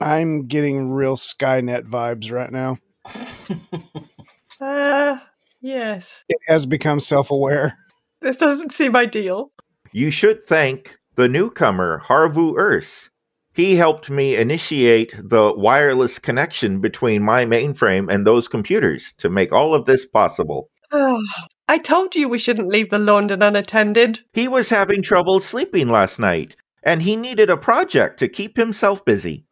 I'm 0.00 0.46
getting 0.46 0.90
real 0.90 1.16
Skynet 1.16 1.86
vibes 1.86 2.32
right 2.32 2.50
now. 2.50 2.78
Uh, 4.62 5.18
yes. 5.60 6.22
It 6.28 6.38
has 6.46 6.66
become 6.66 7.00
self 7.00 7.32
aware. 7.32 7.76
This 8.20 8.36
doesn't 8.36 8.70
seem 8.70 8.94
ideal. 8.94 9.50
You 9.92 10.12
should 10.12 10.44
thank 10.44 10.96
the 11.16 11.28
newcomer, 11.28 12.02
Harvu 12.06 12.54
Urs. 12.54 13.10
He 13.54 13.74
helped 13.74 14.08
me 14.08 14.36
initiate 14.36 15.14
the 15.18 15.52
wireless 15.54 16.18
connection 16.18 16.80
between 16.80 17.22
my 17.22 17.44
mainframe 17.44 18.10
and 18.10 18.24
those 18.26 18.46
computers 18.48 19.12
to 19.18 19.28
make 19.28 19.52
all 19.52 19.74
of 19.74 19.86
this 19.86 20.06
possible. 20.06 20.68
Oh, 20.94 21.22
I 21.72 21.78
told 21.78 22.14
you 22.14 22.28
we 22.28 22.38
shouldn't 22.38 22.68
leave 22.68 22.90
the 22.90 22.98
Lorndon 22.98 23.42
unattended. 23.42 24.20
He 24.34 24.46
was 24.46 24.68
having 24.68 25.00
trouble 25.00 25.40
sleeping 25.40 25.88
last 25.88 26.18
night, 26.18 26.54
and 26.82 27.00
he 27.00 27.16
needed 27.16 27.48
a 27.48 27.56
project 27.56 28.18
to 28.18 28.28
keep 28.28 28.58
himself 28.58 29.02
busy. 29.06 29.46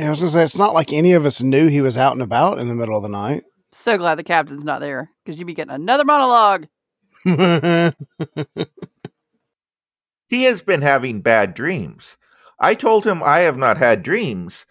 I 0.00 0.08
was 0.08 0.20
gonna 0.20 0.30
say 0.30 0.44
it's 0.44 0.56
not 0.56 0.72
like 0.72 0.94
any 0.94 1.12
of 1.12 1.26
us 1.26 1.42
knew 1.42 1.68
he 1.68 1.82
was 1.82 1.98
out 1.98 2.14
and 2.14 2.22
about 2.22 2.58
in 2.58 2.68
the 2.68 2.74
middle 2.74 2.96
of 2.96 3.02
the 3.02 3.10
night. 3.10 3.42
So 3.70 3.98
glad 3.98 4.14
the 4.14 4.24
captain's 4.24 4.64
not 4.64 4.80
there 4.80 5.10
because 5.22 5.38
you'd 5.38 5.44
be 5.46 5.52
getting 5.52 5.74
another 5.74 6.06
monologue. 6.06 6.68
He 10.32 10.44
has 10.44 10.62
been 10.62 10.80
having 10.80 11.20
bad 11.20 11.52
dreams. 11.52 12.16
I 12.58 12.74
told 12.74 13.06
him 13.06 13.22
I 13.22 13.40
have 13.40 13.58
not 13.58 13.76
had 13.76 14.02
dreams, 14.02 14.64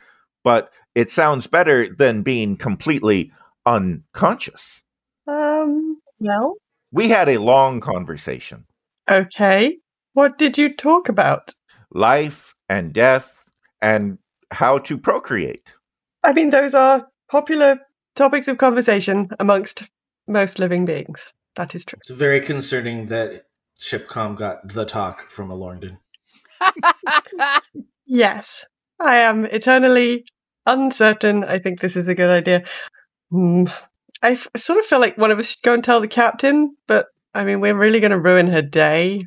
but 0.43 0.73
it 0.95 1.11
sounds 1.11 1.45
better 1.45 1.87
than 1.87 2.23
being 2.23 2.57
completely 2.57 3.31
unconscious. 3.67 4.81
Um, 5.27 6.01
well, 6.17 6.55
We 6.91 7.09
had 7.09 7.29
a 7.29 7.39
long 7.39 7.79
conversation 7.79 8.65
okay. 9.09 9.77
What 10.13 10.37
did 10.37 10.57
you 10.57 10.75
talk 10.75 11.09
about? 11.09 11.53
life 11.93 12.53
and 12.69 12.93
death 12.93 13.43
and 13.81 14.17
how 14.51 14.77
to 14.79 14.97
procreate. 14.97 15.73
I 16.23 16.33
mean, 16.33 16.49
those 16.49 16.73
are 16.73 17.07
popular 17.29 17.79
topics 18.15 18.47
of 18.47 18.57
conversation 18.57 19.29
amongst 19.39 19.89
most 20.27 20.59
living 20.59 20.85
beings. 20.85 21.33
That 21.55 21.75
is 21.75 21.85
true. 21.85 21.99
It's 22.07 22.17
very 22.17 22.39
concerning 22.39 23.07
that 23.07 23.43
Shipcom 23.79 24.37
got 24.37 24.69
the 24.69 24.85
talk 24.85 25.29
from 25.29 25.51
a 25.51 25.55
Lorndon. 25.55 25.97
Yes, 28.13 28.65
I 28.99 29.19
am 29.19 29.45
eternally 29.45 30.25
uncertain. 30.65 31.45
I 31.45 31.59
think 31.59 31.79
this 31.79 31.95
is 31.95 32.07
a 32.07 32.15
good 32.15 32.29
idea. 32.29 32.65
Hmm. 33.29 33.67
I 34.23 34.31
f- 34.31 34.47
sort 34.55 34.79
of 34.79 34.85
feel 34.85 34.99
like 34.99 35.17
one 35.17 35.31
of 35.31 35.39
us 35.39 35.51
should 35.51 35.63
go 35.63 35.73
and 35.73 35.83
tell 35.83 35.99
the 36.01 36.07
captain, 36.07 36.75
but 36.87 37.07
I 37.33 37.43
mean, 37.43 37.59
we're 37.61 37.75
really 37.77 37.99
going 37.99 38.11
to 38.11 38.19
ruin 38.19 38.47
her 38.47 38.61
day. 38.61 39.23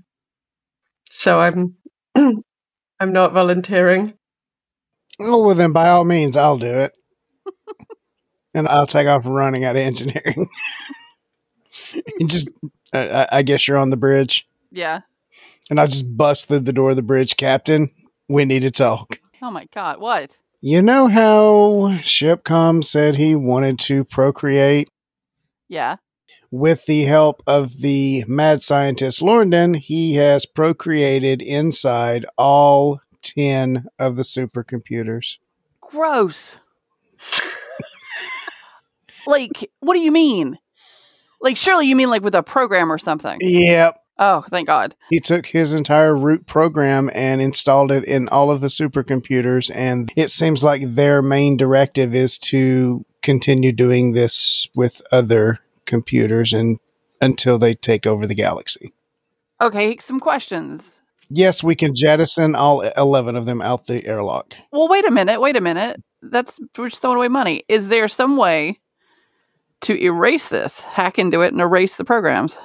So 1.10 1.40
I'm, 1.40 1.76
I'm 2.14 3.12
not 3.12 3.32
volunteering. 3.32 4.14
Oh, 5.20 5.44
well, 5.46 5.54
then 5.54 5.72
by 5.72 5.88
all 5.88 6.04
means, 6.04 6.36
I'll 6.36 6.58
do 6.58 6.66
it. 6.66 6.92
and 8.54 8.66
I'll 8.68 8.86
take 8.86 9.06
off 9.06 9.26
running 9.26 9.64
out 9.64 9.76
of 9.76 9.82
engineering. 9.82 10.48
and 12.18 12.28
just, 12.30 12.48
I, 12.92 13.26
I 13.30 13.42
guess 13.42 13.66
you're 13.66 13.78
on 13.78 13.90
the 13.90 13.96
bridge. 13.96 14.48
yeah. 14.70 15.00
And 15.70 15.80
I'll 15.80 15.86
just 15.86 16.14
bust 16.14 16.48
through 16.48 16.58
the 16.58 16.74
door 16.74 16.90
of 16.90 16.96
the 16.96 17.02
bridge, 17.02 17.38
Captain. 17.38 17.90
We 18.28 18.44
need 18.44 18.60
to 18.60 18.70
talk. 18.70 19.18
Oh 19.40 19.50
my 19.50 19.66
god, 19.72 19.98
what? 19.98 20.36
You 20.66 20.80
know 20.80 21.08
how 21.08 21.98
Shipcom 22.00 22.82
said 22.82 23.16
he 23.16 23.34
wanted 23.34 23.78
to 23.80 24.02
procreate? 24.02 24.88
Yeah. 25.68 25.96
With 26.50 26.86
the 26.86 27.02
help 27.02 27.42
of 27.46 27.82
the 27.82 28.24
mad 28.26 28.62
scientist 28.62 29.20
Lorndon, 29.20 29.76
he 29.76 30.14
has 30.14 30.46
procreated 30.46 31.42
inside 31.42 32.24
all 32.38 33.02
10 33.20 33.84
of 33.98 34.16
the 34.16 34.22
supercomputers. 34.22 35.36
Gross. 35.82 36.56
like, 39.26 39.70
what 39.80 39.92
do 39.92 40.00
you 40.00 40.12
mean? 40.12 40.56
Like, 41.42 41.58
surely 41.58 41.88
you 41.88 41.94
mean 41.94 42.08
like 42.08 42.22
with 42.22 42.34
a 42.34 42.42
program 42.42 42.90
or 42.90 42.96
something. 42.96 43.36
Yep. 43.42 43.98
Oh, 44.18 44.42
thank 44.48 44.66
God. 44.66 44.94
He 45.10 45.18
took 45.18 45.46
his 45.46 45.72
entire 45.72 46.14
root 46.14 46.46
program 46.46 47.10
and 47.14 47.40
installed 47.40 47.90
it 47.90 48.04
in 48.04 48.28
all 48.28 48.50
of 48.50 48.60
the 48.60 48.68
supercomputers. 48.68 49.70
And 49.74 50.12
it 50.16 50.30
seems 50.30 50.62
like 50.62 50.82
their 50.82 51.20
main 51.20 51.56
directive 51.56 52.14
is 52.14 52.38
to 52.38 53.04
continue 53.22 53.72
doing 53.72 54.12
this 54.12 54.68
with 54.74 55.02
other 55.10 55.58
computers 55.86 56.52
and 56.52 56.78
until 57.20 57.58
they 57.58 57.74
take 57.74 58.06
over 58.06 58.26
the 58.26 58.34
galaxy. 58.34 58.92
Okay, 59.60 59.96
some 59.98 60.20
questions. 60.20 61.00
Yes, 61.30 61.62
we 61.62 61.74
can 61.74 61.94
jettison 61.94 62.54
all 62.54 62.82
11 62.82 63.34
of 63.34 63.46
them 63.46 63.62
out 63.62 63.86
the 63.86 64.06
airlock. 64.06 64.54
Well, 64.70 64.88
wait 64.88 65.06
a 65.06 65.10
minute. 65.10 65.40
Wait 65.40 65.56
a 65.56 65.60
minute. 65.60 66.02
That's 66.22 66.60
we're 66.76 66.88
just 66.88 67.02
throwing 67.02 67.16
away 67.16 67.28
money. 67.28 67.64
Is 67.68 67.88
there 67.88 68.08
some 68.08 68.36
way 68.36 68.78
to 69.82 70.00
erase 70.02 70.48
this, 70.48 70.82
hack 70.82 71.18
into 71.18 71.40
it, 71.40 71.52
and 71.52 71.60
erase 71.60 71.96
the 71.96 72.04
programs? 72.04 72.58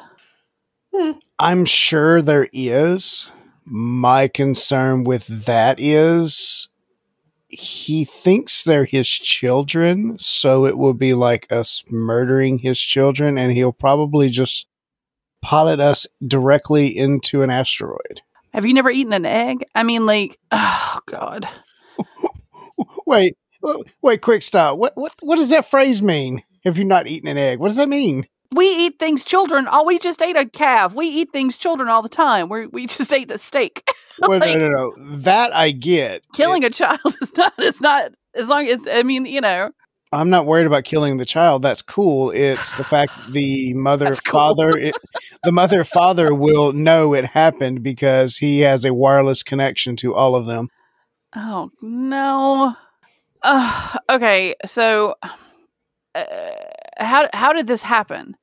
Hmm. 0.93 1.11
I'm 1.37 1.65
sure 1.65 2.21
there 2.21 2.47
is. 2.51 3.31
My 3.65 4.27
concern 4.27 5.03
with 5.03 5.45
that 5.45 5.79
is 5.79 6.69
he 7.47 8.05
thinks 8.05 8.63
they're 8.63 8.85
his 8.85 9.07
children, 9.07 10.17
so 10.17 10.65
it 10.65 10.77
will 10.77 10.93
be 10.93 11.13
like 11.13 11.51
us 11.51 11.83
murdering 11.89 12.59
his 12.59 12.79
children, 12.79 13.37
and 13.37 13.51
he'll 13.51 13.71
probably 13.71 14.29
just 14.29 14.67
pilot 15.41 15.79
us 15.79 16.07
directly 16.25 16.87
into 16.95 17.41
an 17.41 17.49
asteroid. 17.49 18.21
Have 18.53 18.65
you 18.65 18.73
never 18.73 18.89
eaten 18.89 19.13
an 19.13 19.25
egg? 19.25 19.63
I 19.75 19.83
mean, 19.83 20.05
like, 20.05 20.39
oh 20.51 20.99
God. 21.05 21.47
Wait, 23.05 23.35
wait, 24.01 24.21
quick 24.21 24.41
stop. 24.41 24.77
What 24.77 24.93
what 24.95 25.13
what 25.21 25.35
does 25.35 25.49
that 25.49 25.65
phrase 25.65 26.01
mean? 26.01 26.43
Have 26.63 26.77
you 26.77 26.85
not 26.85 27.07
eaten 27.07 27.27
an 27.27 27.37
egg? 27.37 27.59
What 27.59 27.67
does 27.67 27.77
that 27.77 27.89
mean? 27.89 28.25
We 28.53 28.65
eat 28.65 28.97
things 28.99 29.23
children. 29.23 29.67
Oh, 29.71 29.83
we 29.85 29.99
just 29.99 30.21
ate 30.21 30.35
a 30.35 30.45
calf. 30.45 30.95
We 30.95 31.05
eat 31.07 31.31
things 31.31 31.55
children 31.57 31.87
all 31.89 32.01
the 32.01 32.09
time. 32.09 32.49
We 32.49 32.65
we 32.67 32.87
just 32.87 33.13
ate 33.19 33.27
the 33.27 33.37
steak. 33.37 33.89
Well, 34.21 34.39
Like- 34.39 34.57
no, 34.59 34.67
no, 34.67 34.91
no. 34.97 35.15
That 35.19 35.55
I 35.55 35.71
get. 35.71 36.23
Killing 36.33 36.65
a 36.65 36.69
child 36.69 36.99
is 37.21 37.37
not. 37.37 37.53
It's 37.57 37.79
not 37.79 38.11
as 38.35 38.49
long 38.49 38.67
as 38.67 38.85
I 38.91 39.03
mean, 39.03 39.25
you 39.25 39.39
know. 39.39 39.71
I'm 40.11 40.29
not 40.29 40.45
worried 40.45 40.65
about 40.67 40.83
killing 40.83 41.15
the 41.15 41.23
child. 41.25 41.61
That's 41.61 41.81
cool. 41.81 42.29
It's 42.31 42.73
the 42.73 42.83
fact 42.83 43.13
the 43.31 43.73
mother 43.75 44.05
That's 44.05 44.19
cool. 44.19 44.39
father, 44.55 44.77
it, 44.77 44.93
the 45.45 45.53
mother 45.53 45.85
father 45.85 46.33
will 46.35 46.73
know 46.73 47.13
it 47.13 47.27
happened 47.27 47.81
because 47.81 48.35
he 48.35 48.59
has 48.61 48.83
a 48.83 48.93
wireless 48.93 49.41
connection 49.41 49.95
to 49.97 50.13
all 50.13 50.35
of 50.35 50.47
them. 50.47 50.67
Oh 51.33 51.71
no. 51.81 52.75
Uh, 53.41 53.97
okay, 54.09 54.53
so 54.65 55.15
uh, 56.13 56.23
how 56.99 57.27
how 57.33 57.53
did 57.53 57.67
this 57.67 57.81
happen? 57.81 58.35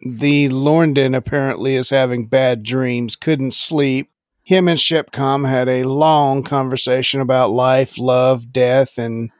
The 0.00 0.48
Lorndon 0.50 1.16
apparently 1.16 1.76
is 1.76 1.90
having 1.90 2.26
bad 2.26 2.62
dreams, 2.62 3.16
couldn't 3.16 3.52
sleep. 3.52 4.10
Him 4.42 4.68
and 4.68 4.78
Shipcom 4.78 5.48
had 5.48 5.68
a 5.68 5.84
long 5.84 6.42
conversation 6.42 7.20
about 7.20 7.50
life, 7.50 7.98
love, 7.98 8.52
death, 8.52 8.98
and 8.98 9.30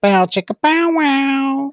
bow 0.00 0.24
chicka 0.26 0.54
bow 0.60 0.92
wow. 0.92 1.72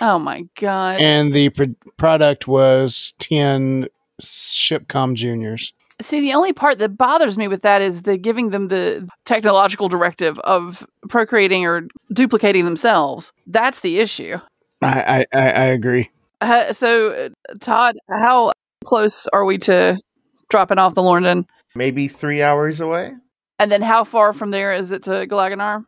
Oh 0.00 0.18
my 0.18 0.44
god. 0.58 1.00
And 1.00 1.32
the 1.32 1.50
pr- 1.50 1.64
product 1.96 2.48
was 2.48 3.14
10 3.18 3.86
Shipcom 4.20 5.14
Juniors. 5.14 5.72
See, 6.00 6.20
the 6.20 6.32
only 6.32 6.52
part 6.52 6.78
that 6.78 6.96
bothers 6.96 7.38
me 7.38 7.46
with 7.46 7.62
that 7.62 7.82
is 7.82 8.02
the 8.02 8.16
giving 8.16 8.50
them 8.50 8.68
the 8.68 9.08
technological 9.24 9.88
directive 9.88 10.38
of 10.40 10.86
procreating 11.08 11.64
or 11.64 11.86
duplicating 12.12 12.64
themselves. 12.64 13.32
That's 13.46 13.80
the 13.80 14.00
issue. 14.00 14.38
I, 14.82 15.24
I, 15.32 15.38
I 15.38 15.50
I 15.50 15.64
agree. 15.66 16.10
Uh, 16.40 16.72
so, 16.72 17.12
uh, 17.12 17.54
Todd, 17.60 17.96
how 18.10 18.52
close 18.84 19.28
are 19.28 19.44
we 19.44 19.58
to 19.58 19.98
dropping 20.50 20.78
off 20.78 20.94
the 20.94 21.02
Lorndon? 21.02 21.44
Maybe 21.74 22.08
three 22.08 22.42
hours 22.42 22.80
away. 22.80 23.12
And 23.58 23.70
then 23.70 23.82
how 23.82 24.04
far 24.04 24.32
from 24.32 24.50
there 24.50 24.72
is 24.72 24.90
it 24.90 25.04
to 25.04 25.26
Galaganar? 25.26 25.84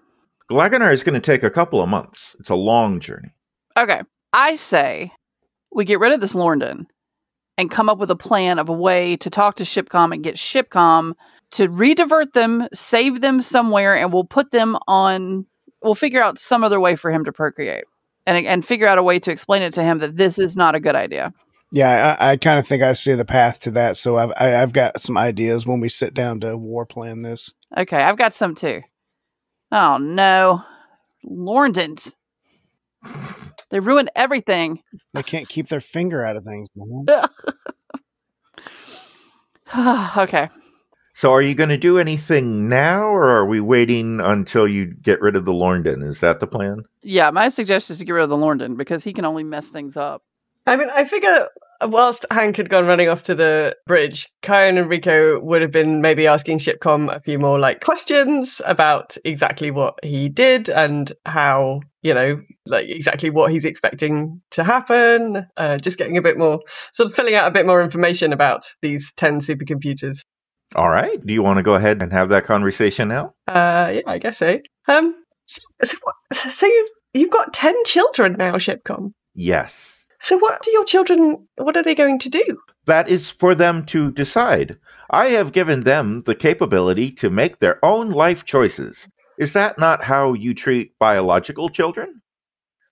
Glaganar 0.50 0.92
is 0.92 1.02
going 1.02 1.14
to 1.14 1.20
take 1.20 1.42
a 1.42 1.50
couple 1.50 1.82
of 1.82 1.88
months. 1.88 2.36
It's 2.38 2.50
a 2.50 2.54
long 2.54 3.00
journey. 3.00 3.30
Okay. 3.76 4.02
I 4.32 4.56
say 4.56 5.10
we 5.72 5.84
get 5.84 6.00
rid 6.00 6.12
of 6.12 6.20
this 6.20 6.34
Lorndon 6.34 6.86
and 7.58 7.70
come 7.70 7.88
up 7.88 7.98
with 7.98 8.10
a 8.10 8.16
plan 8.16 8.58
of 8.58 8.68
a 8.68 8.72
way 8.72 9.16
to 9.16 9.30
talk 9.30 9.56
to 9.56 9.64
Shipcom 9.64 10.12
and 10.12 10.22
get 10.22 10.36
Shipcom 10.36 11.14
to 11.52 11.68
redivert 11.68 12.32
them, 12.32 12.66
save 12.72 13.20
them 13.20 13.40
somewhere, 13.40 13.96
and 13.96 14.12
we'll 14.12 14.24
put 14.24 14.50
them 14.50 14.76
on. 14.86 15.46
We'll 15.82 15.94
figure 15.94 16.22
out 16.22 16.38
some 16.38 16.64
other 16.64 16.80
way 16.80 16.96
for 16.96 17.10
him 17.10 17.24
to 17.24 17.32
procreate, 17.32 17.84
and 18.26 18.46
and 18.46 18.64
figure 18.64 18.86
out 18.86 18.98
a 18.98 19.02
way 19.02 19.18
to 19.18 19.30
explain 19.30 19.62
it 19.62 19.74
to 19.74 19.82
him 19.82 19.98
that 19.98 20.16
this 20.16 20.38
is 20.38 20.56
not 20.56 20.74
a 20.74 20.80
good 20.80 20.94
idea. 20.94 21.32
Yeah, 21.72 22.16
I, 22.20 22.32
I 22.32 22.36
kind 22.36 22.58
of 22.58 22.66
think 22.66 22.82
I 22.82 22.92
see 22.92 23.14
the 23.14 23.24
path 23.24 23.60
to 23.62 23.70
that. 23.72 23.96
So 23.96 24.16
I've 24.16 24.32
I, 24.36 24.62
I've 24.62 24.72
got 24.72 25.00
some 25.00 25.16
ideas 25.16 25.66
when 25.66 25.80
we 25.80 25.88
sit 25.88 26.14
down 26.14 26.40
to 26.40 26.56
war 26.56 26.86
plan 26.86 27.22
this. 27.22 27.52
Okay, 27.76 28.02
I've 28.02 28.18
got 28.18 28.34
some 28.34 28.54
too. 28.54 28.82
Oh 29.72 29.98
no, 30.00 30.62
Lorndons! 31.24 32.14
They 33.70 33.80
ruined 33.80 34.10
everything. 34.14 34.82
They 35.14 35.22
can't 35.22 35.48
keep 35.48 35.68
their 35.68 35.80
finger 35.80 36.24
out 36.24 36.36
of 36.36 36.44
things. 36.44 36.68
okay. 40.16 40.48
So, 41.16 41.32
are 41.32 41.40
you 41.40 41.54
going 41.54 41.70
to 41.70 41.78
do 41.78 41.96
anything 41.96 42.68
now, 42.68 43.04
or 43.04 43.22
are 43.22 43.46
we 43.46 43.60
waiting 43.60 44.20
until 44.20 44.66
you 44.66 44.86
get 44.86 45.20
rid 45.20 45.36
of 45.36 45.44
the 45.44 45.52
Lorndon? 45.52 46.02
Is 46.02 46.18
that 46.18 46.40
the 46.40 46.48
plan? 46.48 46.82
Yeah, 47.02 47.30
my 47.30 47.50
suggestion 47.50 47.94
is 47.94 48.00
to 48.00 48.04
get 48.04 48.14
rid 48.14 48.24
of 48.24 48.30
the 48.30 48.36
Lorndon 48.36 48.76
because 48.76 49.04
he 49.04 49.12
can 49.12 49.24
only 49.24 49.44
mess 49.44 49.68
things 49.68 49.96
up. 49.96 50.22
I 50.66 50.76
mean, 50.76 50.88
I 50.92 51.04
figure 51.04 51.48
whilst 51.82 52.26
Hank 52.32 52.56
had 52.56 52.68
gone 52.68 52.86
running 52.86 53.08
off 53.08 53.22
to 53.24 53.34
the 53.34 53.76
bridge, 53.86 54.28
Kyan 54.42 54.78
and 54.78 54.88
Rico 54.88 55.38
would 55.40 55.62
have 55.62 55.70
been 55.70 56.00
maybe 56.00 56.26
asking 56.26 56.58
Shipcom 56.58 57.14
a 57.14 57.20
few 57.20 57.38
more 57.38 57.58
like 57.58 57.84
questions 57.84 58.60
about 58.64 59.16
exactly 59.24 59.70
what 59.70 59.94
he 60.02 60.28
did 60.28 60.68
and 60.68 61.12
how, 61.26 61.80
you 62.02 62.14
know, 62.14 62.40
like 62.66 62.88
exactly 62.88 63.30
what 63.30 63.50
he's 63.50 63.64
expecting 63.64 64.40
to 64.50 64.64
happen. 64.64 65.46
Uh, 65.56 65.76
just 65.76 65.98
getting 65.98 66.16
a 66.16 66.22
bit 66.22 66.38
more, 66.38 66.60
sort 66.92 67.08
of 67.08 67.14
filling 67.14 67.34
out 67.34 67.48
a 67.48 67.52
bit 67.52 67.66
more 67.66 67.82
information 67.82 68.32
about 68.32 68.68
these 68.82 69.12
10 69.14 69.38
supercomputers. 69.38 70.22
All 70.74 70.88
right. 70.88 71.24
Do 71.24 71.32
you 71.32 71.42
want 71.42 71.58
to 71.58 71.62
go 71.62 71.74
ahead 71.74 72.02
and 72.02 72.12
have 72.12 72.28
that 72.30 72.44
conversation 72.44 73.08
now? 73.08 73.34
Uh, 73.46 73.92
yeah, 73.94 74.00
I 74.06 74.18
guess 74.18 74.38
so. 74.38 74.58
Um, 74.88 75.14
so, 75.46 75.68
so, 76.32 76.48
so 76.48 76.66
you've, 76.66 76.88
you've 77.12 77.30
got 77.30 77.52
10 77.52 77.74
children 77.84 78.36
now, 78.38 78.54
Shipcom. 78.54 79.12
Yes. 79.34 80.04
So 80.20 80.36
what 80.38 80.62
do 80.62 80.70
your 80.70 80.84
children, 80.84 81.46
what 81.56 81.76
are 81.76 81.82
they 81.82 81.94
going 81.94 82.18
to 82.20 82.30
do? 82.30 82.58
That 82.86 83.08
is 83.08 83.30
for 83.30 83.54
them 83.54 83.84
to 83.86 84.10
decide. 84.10 84.78
I 85.10 85.26
have 85.26 85.52
given 85.52 85.82
them 85.82 86.22
the 86.22 86.34
capability 86.34 87.10
to 87.12 87.30
make 87.30 87.58
their 87.58 87.82
own 87.84 88.10
life 88.10 88.44
choices. 88.44 89.08
Is 89.38 89.52
that 89.52 89.78
not 89.78 90.04
how 90.04 90.32
you 90.32 90.54
treat 90.54 90.98
biological 90.98 91.68
children? 91.68 92.22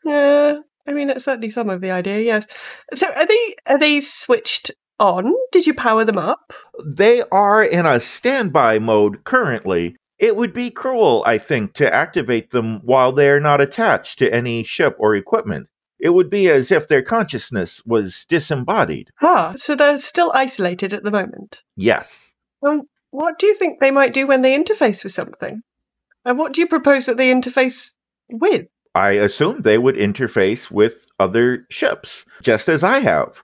Yeah, 0.04 0.58
I 0.86 0.92
mean, 0.92 1.10
it's 1.10 1.24
certainly 1.24 1.50
some 1.50 1.70
of 1.70 1.80
the 1.80 1.90
idea. 1.90 2.20
Yes. 2.20 2.46
So, 2.94 3.06
are 3.12 3.26
they 3.26 3.54
are 3.66 3.78
they 3.78 4.00
switched 4.00 4.72
on? 5.02 5.34
Did 5.50 5.66
you 5.66 5.74
power 5.74 6.04
them 6.04 6.16
up? 6.16 6.52
They 6.84 7.22
are 7.32 7.62
in 7.62 7.84
a 7.84 8.00
standby 8.00 8.78
mode 8.78 9.24
currently. 9.24 9.96
It 10.18 10.36
would 10.36 10.54
be 10.54 10.70
cruel, 10.70 11.24
I 11.26 11.38
think, 11.38 11.74
to 11.74 11.92
activate 11.92 12.52
them 12.52 12.80
while 12.84 13.10
they 13.10 13.28
are 13.28 13.40
not 13.40 13.60
attached 13.60 14.20
to 14.20 14.32
any 14.32 14.62
ship 14.62 14.94
or 14.98 15.16
equipment. 15.16 15.66
It 15.98 16.10
would 16.10 16.30
be 16.30 16.48
as 16.48 16.70
if 16.70 16.86
their 16.86 17.02
consciousness 17.02 17.82
was 17.84 18.24
disembodied. 18.28 19.10
Ah, 19.20 19.54
so 19.56 19.74
they're 19.74 19.98
still 19.98 20.32
isolated 20.34 20.92
at 20.92 21.02
the 21.02 21.10
moment. 21.10 21.62
Yes. 21.76 22.32
Um, 22.64 22.82
what 23.10 23.38
do 23.38 23.46
you 23.46 23.54
think 23.54 23.80
they 23.80 23.90
might 23.90 24.14
do 24.14 24.26
when 24.26 24.42
they 24.42 24.56
interface 24.56 25.02
with 25.02 25.12
something? 25.12 25.62
And 26.24 26.38
what 26.38 26.52
do 26.52 26.60
you 26.60 26.66
propose 26.66 27.06
that 27.06 27.16
they 27.16 27.32
interface 27.32 27.92
with? 28.30 28.66
I 28.94 29.12
assume 29.12 29.62
they 29.62 29.78
would 29.78 29.96
interface 29.96 30.70
with 30.70 31.06
other 31.18 31.66
ships, 31.70 32.24
just 32.42 32.68
as 32.68 32.84
I 32.84 33.00
have. 33.00 33.42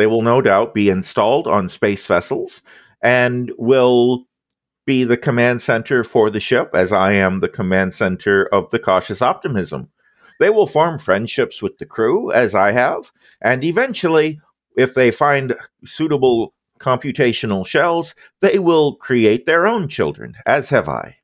They 0.00 0.06
will 0.06 0.22
no 0.22 0.40
doubt 0.40 0.72
be 0.72 0.88
installed 0.88 1.46
on 1.46 1.68
space 1.68 2.06
vessels 2.06 2.62
and 3.02 3.52
will 3.58 4.24
be 4.86 5.04
the 5.04 5.18
command 5.18 5.60
center 5.60 6.04
for 6.04 6.30
the 6.30 6.40
ship, 6.40 6.70
as 6.72 6.90
I 6.90 7.12
am 7.12 7.40
the 7.40 7.50
command 7.50 7.92
center 7.92 8.46
of 8.46 8.70
the 8.70 8.78
cautious 8.78 9.20
optimism. 9.20 9.90
They 10.38 10.48
will 10.48 10.66
form 10.66 10.98
friendships 10.98 11.60
with 11.60 11.76
the 11.76 11.84
crew, 11.84 12.32
as 12.32 12.54
I 12.54 12.72
have, 12.72 13.12
and 13.42 13.62
eventually, 13.62 14.40
if 14.74 14.94
they 14.94 15.10
find 15.10 15.54
suitable 15.84 16.54
computational 16.78 17.66
shells, 17.66 18.14
they 18.40 18.58
will 18.58 18.94
create 18.94 19.44
their 19.44 19.66
own 19.66 19.86
children, 19.86 20.34
as 20.46 20.70
have 20.70 20.88
I. 20.88 21.16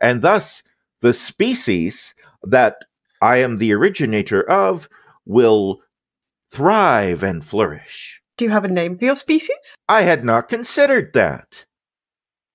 And 0.00 0.20
thus, 0.20 0.64
the 1.00 1.12
species 1.12 2.12
that 2.42 2.86
I 3.22 3.36
am 3.36 3.58
the 3.58 3.72
originator 3.72 4.42
of 4.50 4.88
will 5.26 5.80
thrive 6.50 7.22
and 7.22 7.44
flourish. 7.44 8.20
Do 8.36 8.44
you 8.44 8.50
have 8.50 8.64
a 8.64 8.68
name 8.68 8.98
for 8.98 9.04
your 9.04 9.16
species? 9.16 9.76
I 9.88 10.02
had 10.02 10.24
not 10.24 10.48
considered 10.48 11.12
that. 11.14 11.64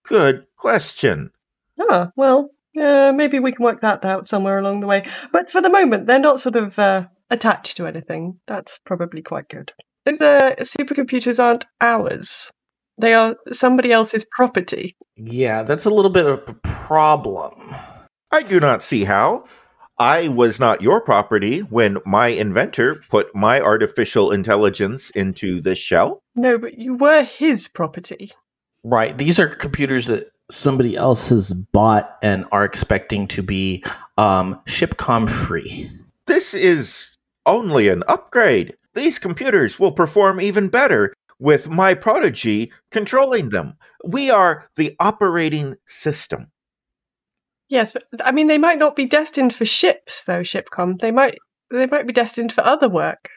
Good 0.06 0.46
question. 0.58 1.32
Ah, 1.80 2.12
well, 2.16 2.52
uh, 2.80 3.14
maybe 3.16 3.40
we 3.40 3.52
can 3.52 3.64
work 3.64 3.82
that 3.82 4.06
out 4.06 4.28
somewhere 4.28 4.60
along 4.60 4.82
the 4.82 4.88
way. 4.88 5.04
But 5.32 5.50
for 5.50 5.62
the 5.62 5.70
moment, 5.70 6.08
they're 6.08 6.20
not 6.20 6.40
sort 6.40 6.56
of 6.56 6.78
uh, 6.78 7.08
attached 7.30 7.78
to 7.78 7.88
anything. 7.88 8.40
That's 8.48 8.80
probably 8.86 9.22
quite 9.22 9.50
good. 9.50 9.74
Those 10.06 10.22
uh, 10.22 10.56
supercomputers 10.62 11.44
aren't 11.44 11.66
ours. 11.80 12.52
They 12.98 13.14
are 13.14 13.36
somebody 13.52 13.92
else's 13.92 14.26
property. 14.36 14.96
Yeah, 15.16 15.64
that's 15.64 15.86
a 15.86 15.90
little 15.90 16.12
bit 16.12 16.26
of 16.26 16.44
a 16.48 16.54
problem. 16.64 17.54
I 18.32 18.44
do 18.44 18.60
not 18.60 18.84
see 18.84 19.04
how. 19.04 19.46
I 20.02 20.30
was 20.30 20.60
not 20.60 20.82
your 20.82 21.00
property 21.00 21.60
when 21.60 22.00
my 22.08 22.30
inventor 22.30 22.96
put 23.12 23.36
my 23.36 23.62
artificial 23.62 24.32
intelligence 24.32 25.12
into 25.12 25.62
this 25.62 25.78
shell. 25.78 26.24
No, 26.34 26.58
but 26.58 26.80
you 26.80 26.96
were 26.96 27.22
his 27.22 27.68
property. 27.68 28.32
Right. 28.84 29.16
These 29.16 29.40
are 29.40 29.48
computers 29.48 30.08
that 30.08 30.32
somebody 30.50 30.96
else 30.96 31.30
has 31.30 31.54
bought 31.54 32.18
and 32.24 32.46
are 32.52 32.66
expecting 32.66 33.28
to 33.28 33.44
be 33.44 33.84
um, 34.18 34.60
shipcom 34.66 35.30
free. 35.30 35.92
This 36.26 36.56
is 36.56 37.16
only 37.46 37.88
an 37.88 38.04
upgrade. 38.08 38.76
These 38.96 39.20
computers 39.20 39.78
will 39.80 39.92
perform 39.92 40.42
even 40.42 40.70
better 40.70 41.14
with 41.38 41.70
my 41.70 41.94
prodigy 41.94 42.72
controlling 42.90 43.50
them. 43.50 43.78
We 44.04 44.32
are 44.32 44.68
the 44.78 44.96
operating 45.00 45.76
system. 45.86 46.48
Yes, 47.72 47.94
but 47.94 48.04
I 48.26 48.34
mean, 48.34 48.48
they 48.48 48.58
might 48.58 48.78
not 48.78 48.98
be 48.98 49.06
destined 49.06 49.56
for 49.56 49.66
ships, 49.66 50.26
though. 50.26 50.42
Shipcom. 50.42 51.00
They 51.00 51.10
might. 51.10 51.38
They 51.72 51.88
might 51.88 52.06
be 52.06 52.12
destined 52.12 52.52
for 52.52 52.66
other 52.66 52.90
work, 52.90 53.30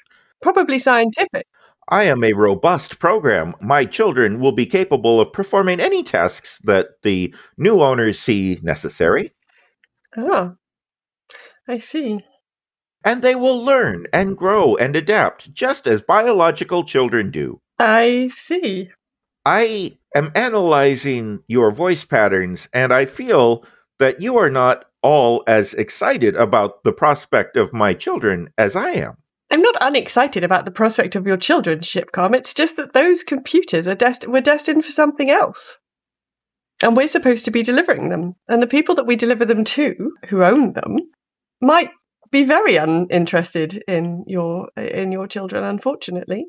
probably 0.43 0.81
scientific. 0.81 1.47
I 1.89 2.05
am 2.05 2.25
a 2.25 2.33
robust 2.33 2.99
program. 2.99 3.55
My 3.61 3.85
children 3.85 4.41
will 4.41 4.51
be 4.51 4.67
capable 4.67 5.21
of 5.21 5.33
performing 5.33 5.79
any 5.79 6.03
tasks 6.03 6.59
that 6.65 7.01
the 7.03 7.33
new 7.57 7.81
owners 7.81 8.19
see 8.19 8.59
necessary. 8.61 9.33
Oh, 10.17 10.57
I 11.69 11.79
see. 11.79 12.25
And 13.05 13.23
they 13.23 13.37
will 13.37 13.63
learn 13.63 14.07
and 14.13 14.37
grow 14.37 14.75
and 14.75 14.97
adapt 14.97 15.55
just 15.55 15.87
as 15.87 16.03
biological 16.03 16.83
children 16.83 17.31
do. 17.31 17.61
I 17.79 18.31
see. 18.33 18.91
I 19.47 19.93
am 20.17 20.33
analyzing 20.35 21.45
your 21.47 21.71
voice 21.71 22.05
patterns, 22.05 22.69
and 22.73 22.93
I 22.93 23.05
feel 23.05 23.65
that 23.99 24.21
you 24.21 24.37
are 24.37 24.51
not 24.51 24.85
all 25.03 25.43
as 25.47 25.75
excited 25.75 26.35
about 26.37 26.83
the 26.85 26.93
prospect 26.93 27.57
of 27.57 27.73
my 27.73 27.93
children 27.93 28.49
as 28.57 28.75
I 28.75 28.91
am. 28.91 29.17
I'm 29.51 29.61
not 29.61 29.77
unexcited 29.81 30.43
about 30.43 30.65
the 30.65 30.71
prospect 30.71 31.15
of 31.15 31.27
your 31.27 31.37
children, 31.37 31.81
Shipcom. 31.81 32.35
It's 32.35 32.55
just 32.55 32.77
that 32.77 32.93
those 32.93 33.23
computers 33.23 33.87
are 33.87 33.95
dest- 33.95 34.27
were 34.27 34.41
destined 34.41 34.85
for 34.85 34.91
something 34.91 35.31
else. 35.31 35.79
And 36.83 36.97
we're 36.97 37.09
supposed 37.09 37.45
to 37.45 37.51
be 37.51 37.63
delivering 37.63 38.09
them. 38.09 38.35
And 38.49 38.63
the 38.63 38.67
people 38.67 38.95
that 38.97 39.07
we 39.07 39.17
deliver 39.17 39.45
them 39.45 39.65
to, 39.65 40.13
who 40.29 40.43
own 40.43 40.73
them, 40.73 40.97
might 41.61 41.91
be 42.31 42.43
very 42.43 42.77
uninterested 42.77 43.85
in 43.87 44.25
your 44.27 44.71
in 44.77 45.13
your 45.13 45.29
children, 45.29 45.63
unfortunately. 45.63 46.47